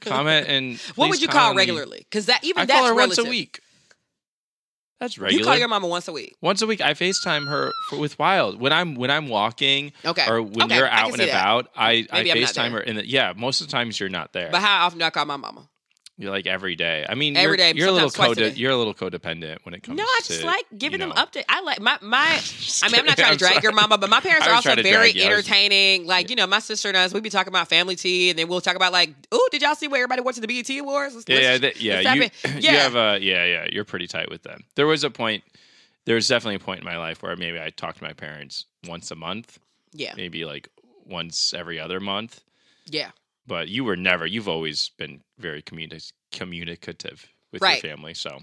[0.00, 1.98] Comment and what would you call regularly?
[2.00, 2.74] Because that even that's regular.
[2.74, 3.24] I that's call her relative.
[3.24, 3.60] once a week.
[5.00, 6.34] That's You call your mama once a week.
[6.42, 10.26] once a week, I FaceTime her for, with Wild when I'm when I'm walking Okay.
[10.28, 11.34] or when Okay, you're out and see that.
[11.40, 11.68] about.
[11.76, 14.48] I I Maybe not FaceTime her, and yeah, most of the times you're not there.
[14.50, 15.68] But how often do I call my mama?
[16.20, 17.06] You're like every day.
[17.08, 18.38] I mean, Every you're, day, You're a little a code.
[18.56, 19.98] You're a little codependent when it comes.
[19.98, 21.22] To no, I to, just like giving you them know.
[21.24, 21.44] update.
[21.48, 22.40] I like my my.
[22.82, 25.12] I mean, I'm not trying to drag your mama, but my parents are also very.
[25.12, 26.06] I was- entertaining.
[26.08, 28.48] Like, you know, my sister and us, we be talking about family tea, and then
[28.48, 31.14] we'll talk about like, oh, did y'all see where everybody went to the BET Awards?
[31.14, 32.14] Let's- Yeah, yeah, let's- yeah.
[32.14, 32.30] You, in.
[32.62, 33.66] you have a yeah, yeah.
[33.70, 34.64] You're pretty tight with them.
[34.74, 35.44] There was a point.
[36.04, 38.64] There was definitely a point in my life where maybe I talked to my parents
[38.88, 39.60] once a month,
[39.92, 40.68] yeah, maybe like
[41.06, 42.42] once every other month.
[42.86, 43.10] yeah.
[43.48, 44.26] But you were never.
[44.26, 47.82] You've always been very communi- communicative with Right.
[47.82, 48.14] your family.
[48.14, 48.42] So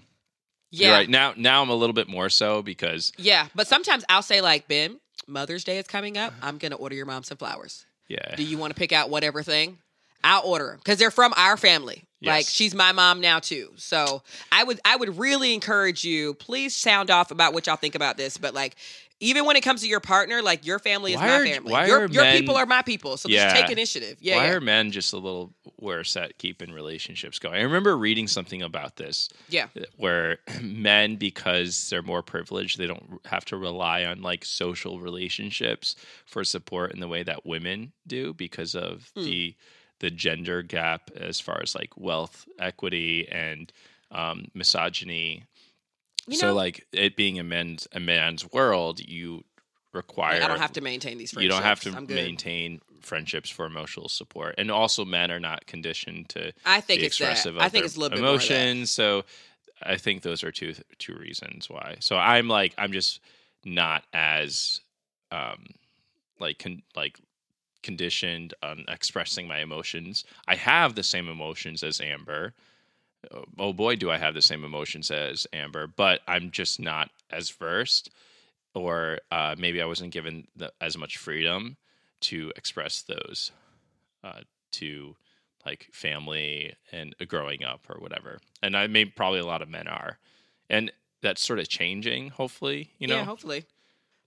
[0.72, 0.88] Yeah.
[0.88, 1.34] you're right now.
[1.38, 3.48] Now I'm a little bit more so because Yeah.
[3.56, 6.34] But sometimes I'll say, like, Ben, Mother's Day is coming up.
[6.42, 7.86] I'm going to order your mom some flowers.
[8.08, 9.80] yeah, Do you want to pick out whatever thing?
[10.24, 12.04] I'll order them because they're from our family.
[12.22, 13.74] Like she's my mom now too.
[13.78, 16.34] So I would I would really encourage you.
[16.34, 18.40] Please sound off about what y'all think about this.
[18.40, 18.76] But like
[19.26, 21.72] even when it comes to your partner, like your family is Why my are- family.
[21.88, 23.18] your your men- people are my people.
[23.18, 23.46] So Yeah.
[23.54, 24.18] just take initiative.
[24.22, 24.38] Yeah.
[24.38, 24.54] Why yeah.
[24.54, 27.56] are men just a little worse at keeping relationships going?
[27.56, 29.30] I remember reading something about this.
[29.50, 29.68] Yeah.
[29.98, 35.96] Where men, because they're more privileged, they don't have to rely on like social relationships
[36.26, 39.24] for support in the way that women do because of Hmm.
[39.24, 39.56] the
[40.00, 43.72] the gender gap as far as like wealth equity and
[44.12, 45.44] um, misogyny.
[46.28, 49.44] You so know- like it being a man's a man's world, you
[49.94, 51.44] require I don't have to maintain these friendships.
[51.44, 56.28] you don't have to maintain friendships for emotional support and also men are not conditioned
[56.30, 57.46] to I think it's that.
[57.60, 58.46] I think it's a little bit more that.
[58.46, 59.24] emotions so
[59.84, 63.20] i think those are two two reasons why so i'm like i'm just
[63.64, 64.82] not as
[65.32, 65.66] um
[66.40, 67.20] like con- like
[67.84, 72.54] conditioned on expressing my emotions i have the same emotions as amber
[73.32, 77.10] oh oh boy do i have the same emotions as amber but i'm just not
[77.32, 78.10] as versed
[78.76, 81.78] or uh, maybe I wasn't given the, as much freedom
[82.22, 83.52] to express those
[84.24, 84.42] uh,
[84.74, 85.16] to
[85.66, 88.40] like family and growing up or whatever.
[88.62, 90.20] And I may probably a lot of men are,
[90.70, 92.30] and that's sort of changing.
[92.30, 93.16] Hopefully, you know.
[93.16, 93.66] yeah, hopefully.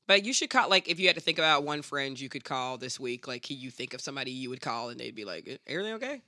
[0.07, 2.45] But you should call like if you had to think about one friend you could
[2.45, 3.29] call this week.
[3.29, 6.23] Like, can you think of somebody you would call and they'd be like, "Everything okay?"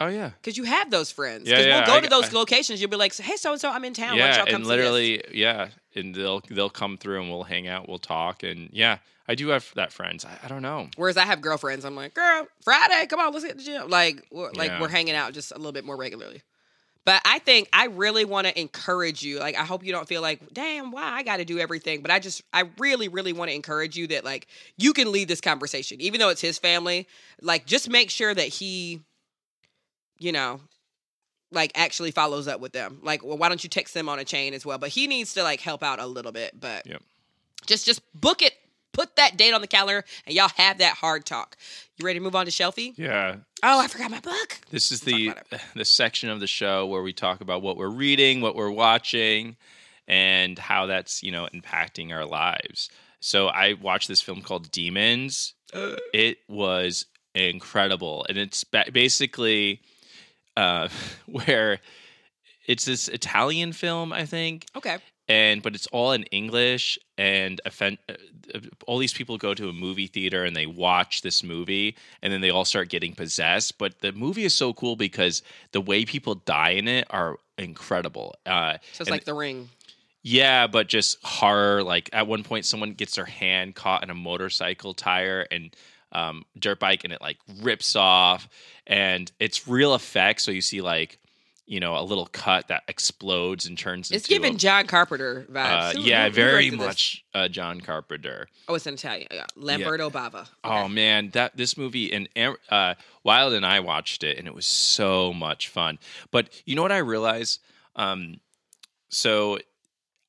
[0.00, 1.44] Oh yeah, Because you have those friends.
[1.44, 2.80] Because yeah, we'll go I- to those I- locations.
[2.80, 4.10] You'll be like, "Hey, so and so, I'm in town.
[4.12, 7.20] Why don't yeah, y'all come and see us?" literally, yeah, and they'll they'll come through
[7.22, 10.24] and we'll hang out, we'll talk, and yeah, I do have that friends.
[10.24, 10.88] I, I don't know.
[10.96, 13.88] Whereas I have girlfriends, I'm like, girl, Friday, come on, let's get to the gym.
[13.90, 14.80] Like, we're, like Yeah.
[14.80, 16.42] we're hanging out just a little bit more regularly.
[17.04, 19.38] But I think I really want to encourage you.
[19.38, 22.02] Like, I hope you don't feel like, damn, why I got to do everything.
[22.02, 25.28] But I just, I really, really want to encourage you that like you can lead
[25.28, 27.06] this conversation, even though it's his family.
[27.40, 29.02] Like, just make sure that he,
[30.18, 30.60] you know,
[31.52, 32.98] like actually follows up with them.
[33.02, 34.78] Like, well, why don't you text them on a chain as well?
[34.78, 36.58] But he needs to like help out a little bit.
[36.60, 37.02] But Yep.
[37.66, 38.54] just, just book it.
[38.92, 41.58] Put that date on the calendar, and y'all have that hard talk.
[41.98, 42.94] You ready to move on to Shelfie?
[42.96, 44.58] Yeah, Oh, I forgot my book.
[44.70, 45.32] This is the
[45.74, 49.56] the section of the show where we talk about what we're reading, what we're watching,
[50.08, 52.88] and how that's you know impacting our lives.
[53.20, 55.52] So I watched this film called Demons.
[56.14, 57.04] it was
[57.34, 59.82] incredible, and it's ba- basically
[60.56, 60.88] uh,
[61.26, 61.80] where
[62.66, 64.98] it's this Italian film, I think, Okay.
[65.28, 68.14] and but it's all in English and offend, uh,
[68.86, 72.40] all these people go to a movie theater and they watch this movie and then
[72.40, 75.42] they all start getting possessed but the movie is so cool because
[75.72, 79.68] the way people die in it are incredible uh So it's and- like The Ring.
[80.22, 84.14] yeah but just horror like at one point someone gets their hand caught in a
[84.14, 85.74] motorcycle tire and
[86.12, 88.48] um dirt bike and it like rips off
[88.86, 91.18] and it's real effects so you see like
[91.68, 95.46] you know a little cut that explodes and turns It's into a- giving John Carpenter
[95.48, 95.92] uh, vibes.
[95.94, 98.46] Who- yeah, very much uh, John Carpenter.
[98.68, 99.26] Oh, it's in Italian.
[99.32, 99.46] Yeah.
[99.56, 100.46] Lamberto Bava.
[100.62, 102.28] Oh man, that this movie and
[102.70, 102.94] uh,
[103.24, 105.98] Wild and I watched it, and it was so much fun.
[106.30, 107.58] But you know what I realized?
[107.96, 108.38] Um,
[109.08, 109.58] so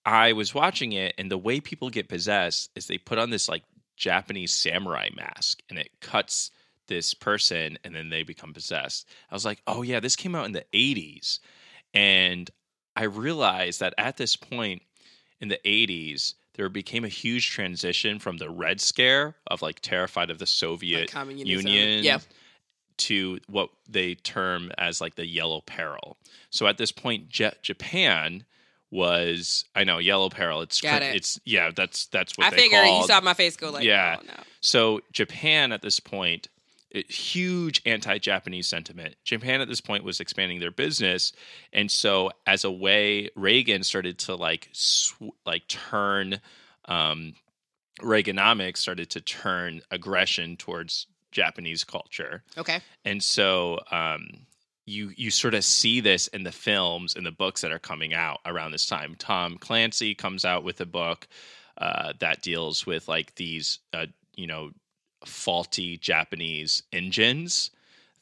[0.06, 3.48] I was watching it, and the way people get possessed is they put on this
[3.48, 3.62] like
[3.98, 6.52] Japanese samurai mask, and it cuts
[6.88, 9.08] this person, and then they become possessed.
[9.30, 11.40] I was like, oh yeah, this came out in the '80s,
[11.94, 12.50] and
[12.96, 14.82] I realized that at this point
[15.40, 20.32] in the 80s, there became a huge transition from the Red Scare of like terrified
[20.32, 21.48] of the Soviet communism.
[21.48, 22.20] Union Yeah.
[22.98, 26.18] to what they term as like the Yellow Peril.
[26.50, 28.46] So at this point, J- Japan
[28.92, 30.62] was I know Yellow Peril.
[30.62, 31.16] It's Got it.
[31.16, 34.18] it's yeah that's that's what I they figure you saw my face go like, Yeah.
[34.20, 34.34] oh, no.
[34.62, 36.48] So Japan at this point,
[36.90, 39.16] it, huge anti-Japanese sentiment.
[39.26, 41.34] Japan at this point was expanding their business,
[41.74, 45.14] and so as a way, Reagan started to like sw-
[45.46, 46.40] like turn.
[46.86, 47.34] Um,
[48.02, 52.80] Reaganomics started to turn aggression towards Japanese culture, Okay.
[53.04, 54.46] and so um,
[54.88, 58.14] you you sort of see this in the films and the books that are coming
[58.14, 59.16] out around this time.
[59.20, 61.28] Tom Clancy comes out with a book
[61.78, 64.72] uh, that deals with like these uh, you know
[65.26, 67.70] faulty Japanese engines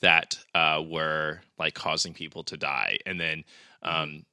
[0.01, 3.45] that uh, were like causing people to die, and then.
[3.84, 4.26] Um,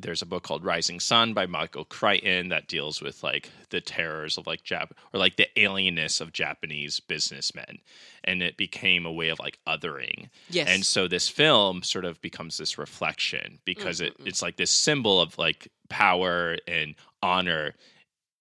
[0.00, 4.38] there's a book called Rising Sun by Michael Crichton that deals with like the terrors
[4.38, 7.78] of like Jap or like the alienness of Japanese businessmen,
[8.24, 10.28] and it became a way of like othering.
[10.50, 10.68] Yes.
[10.68, 15.20] And so this film sort of becomes this reflection because it, it's like this symbol
[15.20, 17.74] of like power and honor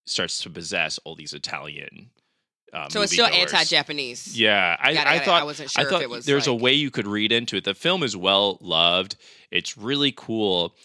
[0.06, 2.12] starts to possess all these Italian
[2.76, 4.40] uh, So it's still anti-Japanese.
[4.40, 5.26] Yeah, I, Got it, I got it.
[5.26, 7.56] thought I wasn't sure if thought it was, there's a way you could read into
[7.56, 7.64] it.
[7.64, 9.16] The film is well loved.
[9.50, 10.76] It's really cool,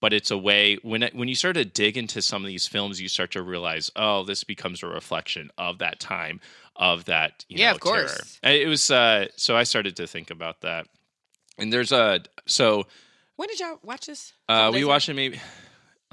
[0.00, 2.66] but it's a way when it, when you start to dig into some of these
[2.66, 6.40] films, you start to realize, oh, this becomes a reflection of that time,
[6.76, 8.38] of that you Yeah, know, of course.
[8.42, 8.54] terror.
[8.54, 10.86] It was uh, so I started to think about that.
[11.58, 12.86] And there's a so
[13.36, 14.32] When did y'all watch this?
[14.48, 15.38] uh, we watched it maybe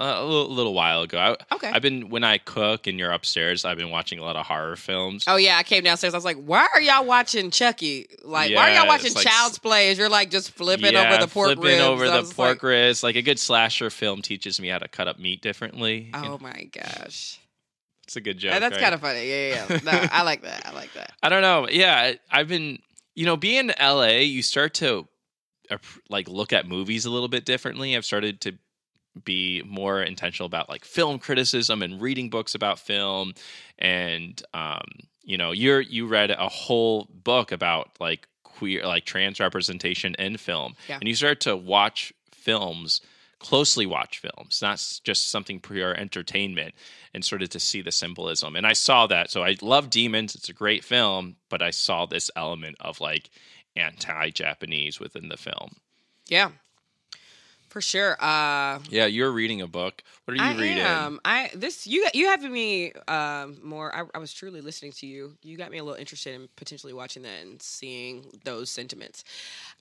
[0.00, 1.18] uh, a little, little while ago.
[1.18, 1.70] I, Okay.
[1.72, 3.64] I've been when I cook and you're upstairs.
[3.64, 5.24] I've been watching a lot of horror films.
[5.26, 6.14] Oh yeah, I came downstairs.
[6.14, 8.06] I was like, "Why are y'all watching Chucky?
[8.24, 9.90] Like, why are y'all watching like Child's Play?
[9.90, 11.80] As you're like just flipping Yeah, over the pork flipping ribs.
[11.82, 13.02] over the pork like, ribs.
[13.02, 16.10] Like a good slasher film teaches me how to cut up meat differently.
[16.14, 17.40] Oh my gosh,
[18.04, 18.52] It's a good joke.
[18.60, 18.80] That's right?
[18.82, 19.28] kind of funny.
[19.28, 19.66] Yeah, yeah.
[19.68, 19.78] yeah.
[19.82, 20.64] No, I like that.
[20.64, 21.12] I like that.
[21.22, 21.68] I don't know.
[21.68, 22.78] Yeah, I've been.
[23.16, 25.08] You know, being in LA, you start to
[25.72, 25.78] uh,
[26.08, 27.96] like look at movies a little bit differently.
[27.96, 28.52] I've started to
[29.24, 33.32] be more intentional about like film criticism and reading books about film.
[33.78, 34.84] And um
[35.22, 40.36] you know you're you read a whole book about like queer like trans representation in
[40.36, 40.74] film.
[40.88, 40.98] Yeah.
[41.00, 43.00] and you start to watch films
[43.40, 46.74] closely watch films not just something pure entertainment
[47.14, 48.56] and started to see the symbolism.
[48.56, 49.30] And i saw that.
[49.30, 50.34] So i love demons.
[50.34, 53.30] It's a great film but i saw this element of like
[53.76, 55.76] anti-japanese within the film.
[56.26, 56.50] Yeah,
[57.68, 58.16] for sure.
[58.22, 61.20] Uh, yeah you're reading a book what are you I reading am.
[61.24, 63.94] I this you you having me um, more.
[63.94, 65.34] I, I was truly listening to you.
[65.42, 69.24] You got me a little interested in potentially watching that and seeing those sentiments.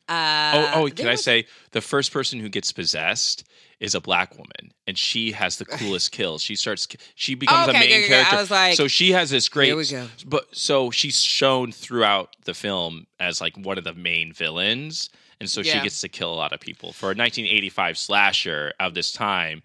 [0.10, 0.90] Uh, Oh, oh!
[0.90, 3.44] Can I was- say the first person who gets possessed
[3.80, 6.42] is a black woman, and she has the coolest kills.
[6.42, 8.06] She starts, she becomes Okay, a main good.
[8.06, 8.36] I character.
[8.38, 9.68] was like, so she has this great.
[9.68, 10.08] here we go.
[10.26, 15.10] But so she's shown throughout the film as like one of the main villains,
[15.40, 18.94] and so she gets to kill a lot of people for a 1985 slasher of
[18.94, 19.62] this time,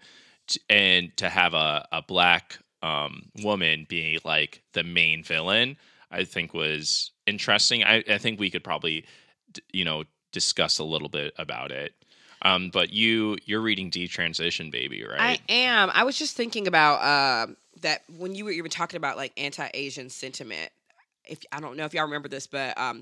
[0.47, 5.77] t- and to have a a black um, woman be like the main villain,
[6.11, 7.83] I think was interesting.
[7.83, 9.05] I, I think we could probably,
[9.51, 11.93] d- you know, discuss a little bit about it.
[12.41, 15.39] Um, but you you're reading Detransition Baby, right?
[15.49, 15.89] I am.
[15.93, 20.09] I was just thinking about uh, that when you were even talking about like anti-Asian
[20.09, 20.69] sentiment.
[21.25, 23.01] If I don't know if y'all remember this, but um,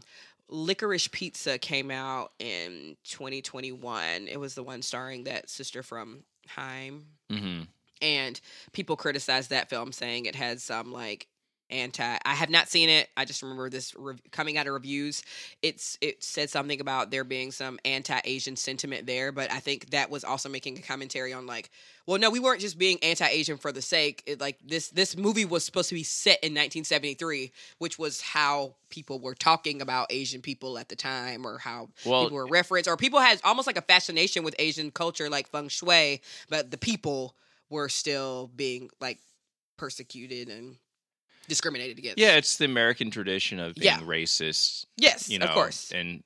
[0.52, 4.28] Licorice Pizza came out in 2021.
[4.28, 7.62] It was the one starring that sister from Haim, hmm
[8.02, 8.42] and
[8.74, 11.28] people criticized that film, saying it had some like
[11.72, 12.18] anti.
[12.26, 13.10] I have not seen it.
[13.16, 15.24] I just remember this rev- coming out of reviews.
[15.62, 20.10] It's it said something about there being some anti-Asian sentiment there, but I think that
[20.10, 21.70] was also making a commentary on like,
[22.06, 24.24] well, no, we weren't just being anti-Asian for the sake.
[24.26, 28.76] It, like this this movie was supposed to be set in 1973, which was how
[28.90, 32.90] people were talking about Asian people at the time, or how Well- people were referenced,
[32.90, 36.78] or people had almost like a fascination with Asian culture, like feng shui, but the
[36.78, 37.36] people
[37.70, 39.18] were still being like
[39.78, 40.76] persecuted and
[41.48, 42.18] discriminated against.
[42.18, 44.00] Yeah, it's the American tradition of being Yeah.
[44.02, 45.92] racist, Yes, you know, of course.
[45.92, 46.24] and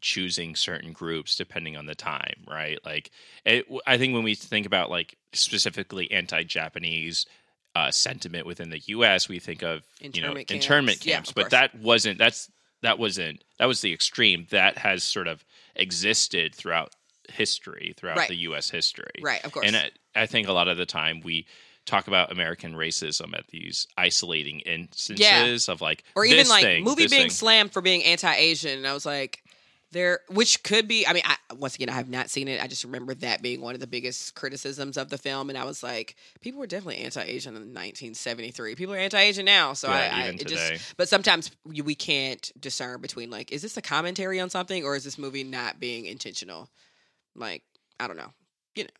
[0.00, 2.78] choosing certain groups depending on the time, right?
[2.84, 3.10] Like,
[3.46, 7.26] it, I think when we think about like specifically anti-Japanese
[7.74, 10.64] uh, sentiment within the U.S., we think of you know Internment camps.
[10.64, 11.50] internment camps, of but course.
[11.52, 12.50] that wasn't that's
[12.82, 15.44] that wasn't that was the extreme that has sort of
[15.74, 16.94] existed throughout
[17.30, 18.28] history, throughout Right.
[18.28, 18.70] the U.S.
[18.70, 19.66] history, Right, of course.
[19.66, 21.46] And I, I think a lot of the time we
[21.86, 27.06] talk about American racism at these isolating instances of like or even like thing, movie
[27.08, 27.30] being thing.
[27.30, 29.42] slammed for being anti-Asian, and I was like,
[29.92, 31.06] there, which could be.
[31.06, 32.62] I mean, I, once again, I have not seen it.
[32.62, 35.64] I just remember that being one of the biggest criticisms of the film, and I
[35.64, 38.74] was like, people were definitely anti-Asian in 1973.
[38.74, 40.70] People are anti-Asian now, so Yeah, I, I it today.
[40.72, 40.96] just.
[40.96, 45.04] But sometimes we can't discern between like, is this a commentary on something, or is
[45.04, 46.68] this movie not being intentional?
[47.36, 47.62] Like,
[48.00, 48.32] I don't know.
[48.74, 48.90] You know.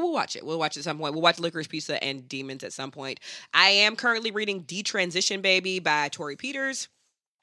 [0.00, 0.44] We'll watch it.
[0.44, 1.14] We'll watch it at some point.
[1.14, 3.20] We'll watch Licorice Pizza and Demons at some point.
[3.52, 6.88] I am currently reading Detransition Baby by Torrey Peters.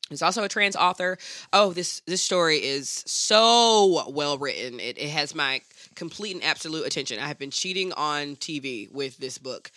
[0.09, 1.19] Who's also a trans author.
[1.53, 4.79] Oh, this this story is so well written.
[4.79, 5.61] It, it has my
[5.93, 7.19] complete and absolute attention.
[7.19, 9.69] I have been cheating on TV with this book,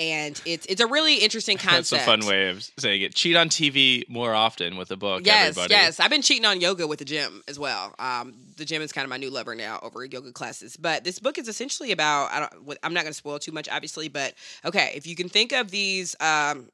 [0.00, 1.90] and it's it's a really interesting concept.
[1.90, 3.14] That's a fun way of saying it.
[3.14, 5.26] Cheat on TV more often with a book.
[5.26, 5.74] Yes, everybody.
[5.74, 6.00] yes.
[6.00, 7.94] I've been cheating on yoga with the gym as well.
[7.98, 10.76] Um, the gym is kind of my new lover now over yoga classes.
[10.78, 12.32] But this book is essentially about.
[12.32, 12.78] I don't.
[12.82, 14.08] I'm not going to spoil too much, obviously.
[14.08, 14.34] But
[14.64, 16.16] okay, if you can think of these.
[16.18, 16.70] Um,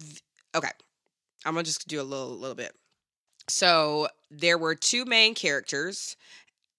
[0.00, 0.22] th-
[0.54, 0.70] okay,
[1.44, 2.72] I'm gonna just do a little little bit.
[3.48, 6.16] So there were two main characters.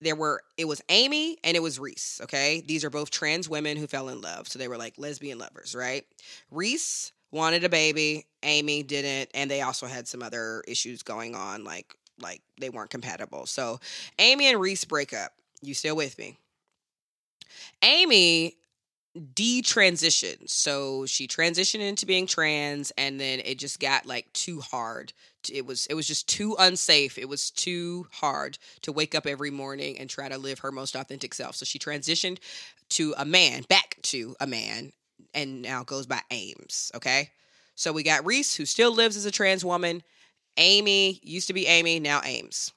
[0.01, 2.19] There were it was Amy and it was Reese.
[2.23, 4.47] Okay, these are both trans women who fell in love.
[4.47, 6.05] So they were like lesbian lovers, right?
[6.51, 8.25] Reese wanted a baby.
[8.43, 12.89] Amy didn't, and they also had some other issues going on, like like they weren't
[12.89, 13.45] compatible.
[13.45, 13.79] So
[14.19, 15.33] Amy and Reese break up.
[15.61, 16.37] You still with me?
[17.81, 18.55] Amy
[19.33, 20.49] detransitioned.
[20.49, 25.13] So she transitioned into being trans, and then it just got like too hard.
[25.51, 27.17] It was it was just too unsafe.
[27.17, 30.95] It was too hard to wake up every morning and try to live her most
[30.95, 31.55] authentic self.
[31.55, 32.39] So she transitioned
[32.89, 34.91] to a man, back to a man,
[35.33, 36.91] and now goes by Ames.
[36.95, 37.29] Okay,
[37.75, 40.03] so we got Reese, who still lives as a trans woman.
[40.57, 42.71] Amy used to be Amy, now Ames.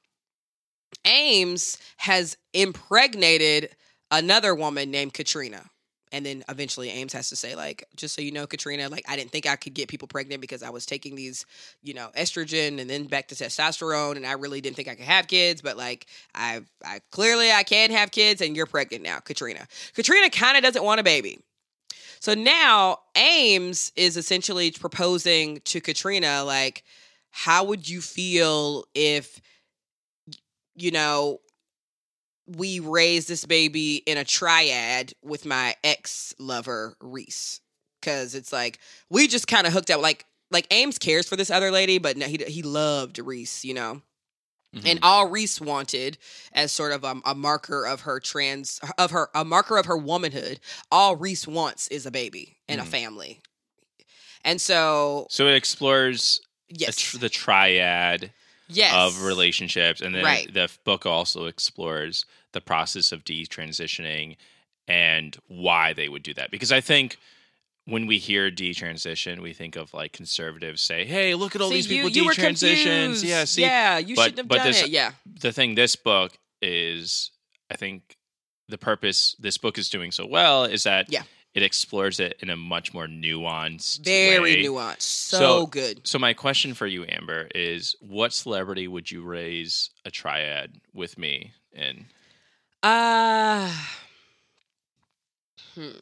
[1.06, 3.70] Ames has impregnated
[4.10, 5.70] another woman named Katrina.
[6.12, 9.16] And then eventually Ames has to say, like, just so you know, Katrina, like, I
[9.16, 11.46] didn't think I could get people pregnant because I was taking these,
[11.82, 15.04] you know, estrogen and then back to testosterone, and I really didn't think I could
[15.04, 15.62] have kids.
[15.62, 19.68] But like, I, I clearly I can have kids, and you're pregnant now, Katrina.
[19.94, 21.38] Katrina kind of doesn't want a baby.
[22.18, 26.84] So now Ames is essentially proposing to Katrina, like,
[27.30, 29.40] how would you feel if,
[30.74, 31.40] you know,
[32.56, 37.60] we raised this baby in a triad with my ex lover Reese?
[38.00, 38.78] Because it's like
[39.08, 40.00] we just kind of hooked up.
[40.00, 43.74] Like, like Ames cares for this other lady, but no, he he loved Reese, you
[43.74, 44.02] know.
[44.86, 46.16] And all Reese wanted,
[46.52, 49.96] as sort of a, a marker of her trans, of her a marker of her
[49.96, 52.88] womanhood, all Reese wants is a baby and a Mhm.
[52.88, 53.40] family.
[54.44, 58.32] And so, So it explores yes, the triad
[58.68, 60.54] yes, of relationships, and then Right.
[60.54, 64.36] the book also explores the process of detransitioning
[64.88, 66.50] and why they would do that.
[66.50, 67.16] Because I think
[67.86, 71.76] when we hear detransition, we think of like conservatives say, "Hey, look at all See,
[71.76, 74.66] these you- people you were detransitions." Yeah, see, yeah, you but- shouldn't have but done
[74.68, 74.90] this- it.
[74.90, 77.30] Yeah, the thing this book is
[77.70, 78.16] i think
[78.68, 81.22] the purpose this book is doing so well is that Yeah.
[81.54, 84.62] it explores it in a much more nuanced very way.
[84.64, 86.06] nuanced, so, So- good.
[86.06, 91.16] so my question for you amber is what celebrity would you raise a triad with
[91.16, 92.06] me in
[92.82, 93.70] Uh
[95.74, 96.00] hmm.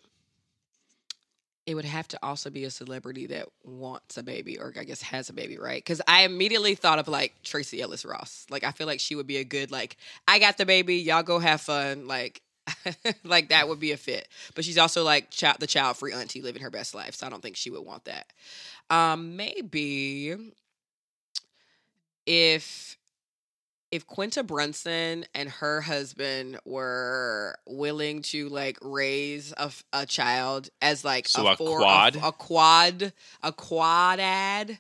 [1.67, 5.03] It would have to also be a celebrity that wants a baby or I guess
[5.03, 5.85] has a baby, right?
[5.85, 8.47] Because I immediately thought of like Tracee Ellis Ross.
[8.49, 11.23] Like I feel like she would be a good like I got the baby, y'all
[11.23, 12.07] go have fun.
[12.07, 12.41] Like
[13.25, 14.29] like that would be a fit.
[14.55, 17.31] But she's also like child, the child free auntie living her best life, so I
[17.31, 18.33] don't think she would want that.
[18.91, 20.37] Um, maybe
[22.27, 22.98] if
[23.91, 31.05] if Quinta Brunson and her husband were willing to like raise a, a child as
[31.05, 32.17] like So a, a four- quad?
[32.17, 33.13] a, quad,
[33.43, 34.79] a quad ad,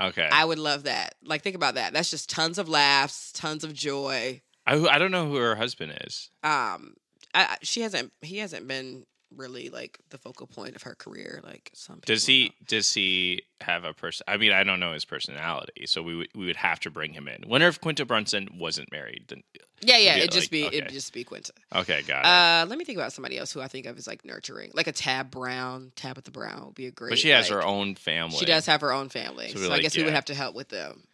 [0.00, 1.14] okay I would love that.
[1.24, 1.92] Like, think about that.
[1.92, 4.40] That's just tons of laughs, tons of joy.
[4.66, 6.94] I, I don't know who her husband is Um,
[7.34, 9.04] I- she hasn't, he hasn't been
[9.36, 11.40] really like the focal point of her career.
[11.44, 15.06] Like some does he does he have a person i mean i don't know his
[15.06, 18.46] personality so we would we would have to bring him in wonder if quinta brunson
[18.58, 19.42] wasn't married then
[19.80, 20.16] Yeah, yeah.
[20.18, 20.76] It'd just be, okay.
[20.76, 21.52] it'd just be Quinta.
[21.74, 24.06] okay got it Uh, let me think about somebody else who I think of as
[24.06, 25.92] like nurturing, like a Tab Brown.
[25.96, 27.10] Tabitha Brown would be a great.
[27.10, 29.60] but she has like- her own family She does have her own family, So so,
[29.60, 31.04] we're I like, guess we would have to help with them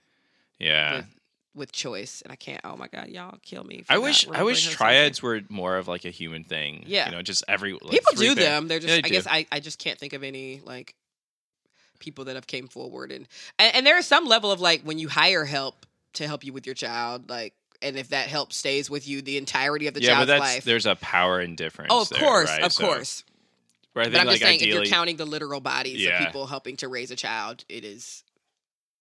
[0.58, 1.06] yeah with,
[1.54, 2.22] with choice.
[2.22, 2.60] And I can't.
[2.64, 3.84] Oh my god, y'all kill me.
[3.88, 6.84] I wish I wish triads were more of like a human thing.
[6.86, 7.06] Yeah.
[7.06, 7.90] you know, just every like.
[7.90, 8.68] People do pa- them.
[8.68, 8.90] They're just.
[8.90, 9.26] Yeah, I they guess.
[9.28, 10.94] I, I just can't think of any like
[11.98, 13.28] people that have came forward and,
[13.60, 16.52] and and there is some level of like when you hire help to help you
[16.52, 20.02] with your child, like and if that help stays with you the entirety of the
[20.02, 20.64] yeah, but child's life.
[20.64, 21.88] there's a power in oh, difference.
[21.92, 22.62] Oh, of there, course, right?
[22.62, 23.24] of So- course.
[23.94, 26.18] I But think I'm like just saying, if you're counting the literal bodies Yeah.
[26.20, 28.24] of people helping to raise a child, it is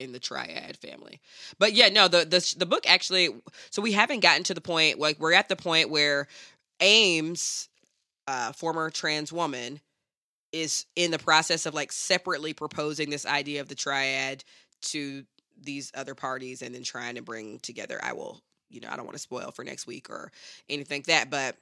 [0.01, 1.21] in the triad family.
[1.59, 3.29] But yeah, no, the the the book actually.
[3.69, 6.27] So we haven't gotten to the point like we're at the point where
[6.79, 7.69] Ames,
[8.27, 9.79] uh, former trans woman,
[10.51, 14.43] is in the process of like separately proposing this idea of the triad
[14.81, 15.23] to
[15.61, 17.99] these other parties, and then trying to bring together.
[18.01, 20.31] I will, you know, I don't want to spoil for next week or
[20.67, 21.55] anything like that, but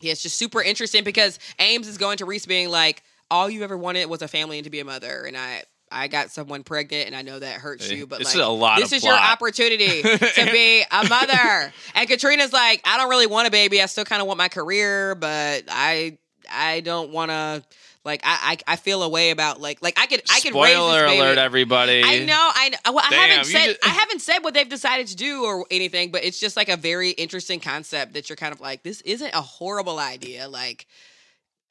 [0.00, 3.62] yeah, it's just super interesting because Ames is going to Reese being like, all you
[3.62, 5.62] ever wanted was a family and to be a mother, and I.
[5.92, 8.48] I got someone pregnant, and I know that hurts you, but This like, is a
[8.48, 11.72] lot this of is your opportunity to be a mother.
[11.94, 13.80] and Katrina's like, I don't really want a baby.
[13.82, 16.18] I still kind of want my career, but I,
[16.50, 17.62] I don't want to.
[18.04, 20.72] Like, I, I, I feel a way about like, like I could, I could raise
[20.74, 21.20] Spoiler this baby.
[21.20, 22.02] alert, everybody!
[22.04, 22.92] I know, I know.
[22.92, 25.64] Well, I Damn, haven't said just- I haven't said what they've decided to do or
[25.70, 29.02] anything, but it's just like a very interesting concept that you're kind of like, this
[29.02, 30.48] isn't a horrible idea.
[30.48, 30.88] Like,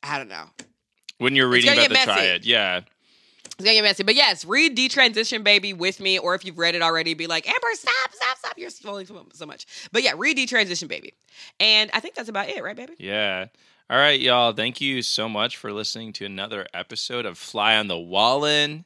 [0.04, 0.46] I don't know.
[1.18, 2.06] when you're reading about the messy.
[2.06, 2.80] triad, yeah,
[3.62, 4.04] It's gonna get messy.
[4.04, 7.48] But yes, read Detransition Baby with me, or if you've read it already, be like,
[7.48, 8.54] Amber, stop, stop, stop.
[8.58, 9.66] You're spoiling so much.
[9.92, 11.14] But yeah, read Detransition Baby.
[11.60, 12.94] And I think that's about it, right, baby?
[12.98, 13.48] yeah.
[13.90, 14.54] All right, y'all.
[14.54, 18.86] Thank you so much for listening to another episode of Fly on the Wallin.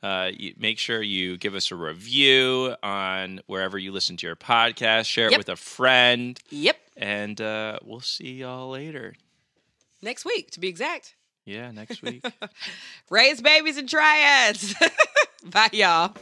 [0.00, 4.36] Uh, you, make sure you give us a review on wherever you listen to your
[4.36, 5.06] podcast.
[5.06, 6.76] Share it with a friend, Yep.
[6.96, 9.14] and uh, we'll see y'all later.
[10.02, 11.14] Next week, to be exact.
[11.46, 12.24] Yeah, next week.
[13.10, 14.74] Raise babies and triads.
[15.44, 16.14] Bye, y'all.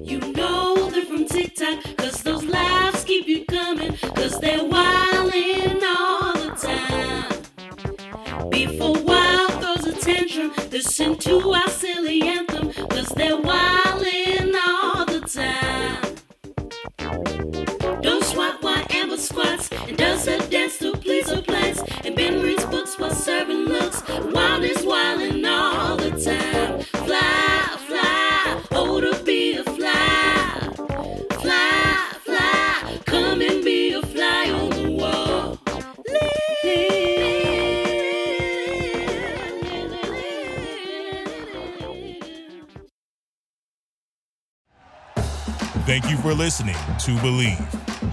[0.00, 6.32] You know they're from TikTok, cause those laughs keep you coming, cause they're wildin' all
[6.34, 8.50] the time.
[8.50, 15.20] Before Wild throws a tantrum, listen to our silly anthem, cause they're wildin' all the
[15.20, 16.02] time.
[18.02, 21.42] Don't swat while Amber squats and does her dance to please her
[23.44, 24.02] looks.
[24.08, 26.80] Wild is all the time.
[27.06, 30.72] Fly, fly, oh to be a fly.
[31.40, 35.58] Fly, fly, come and be a fly on the wall.
[45.86, 47.95] Thank you for listening to Bleav.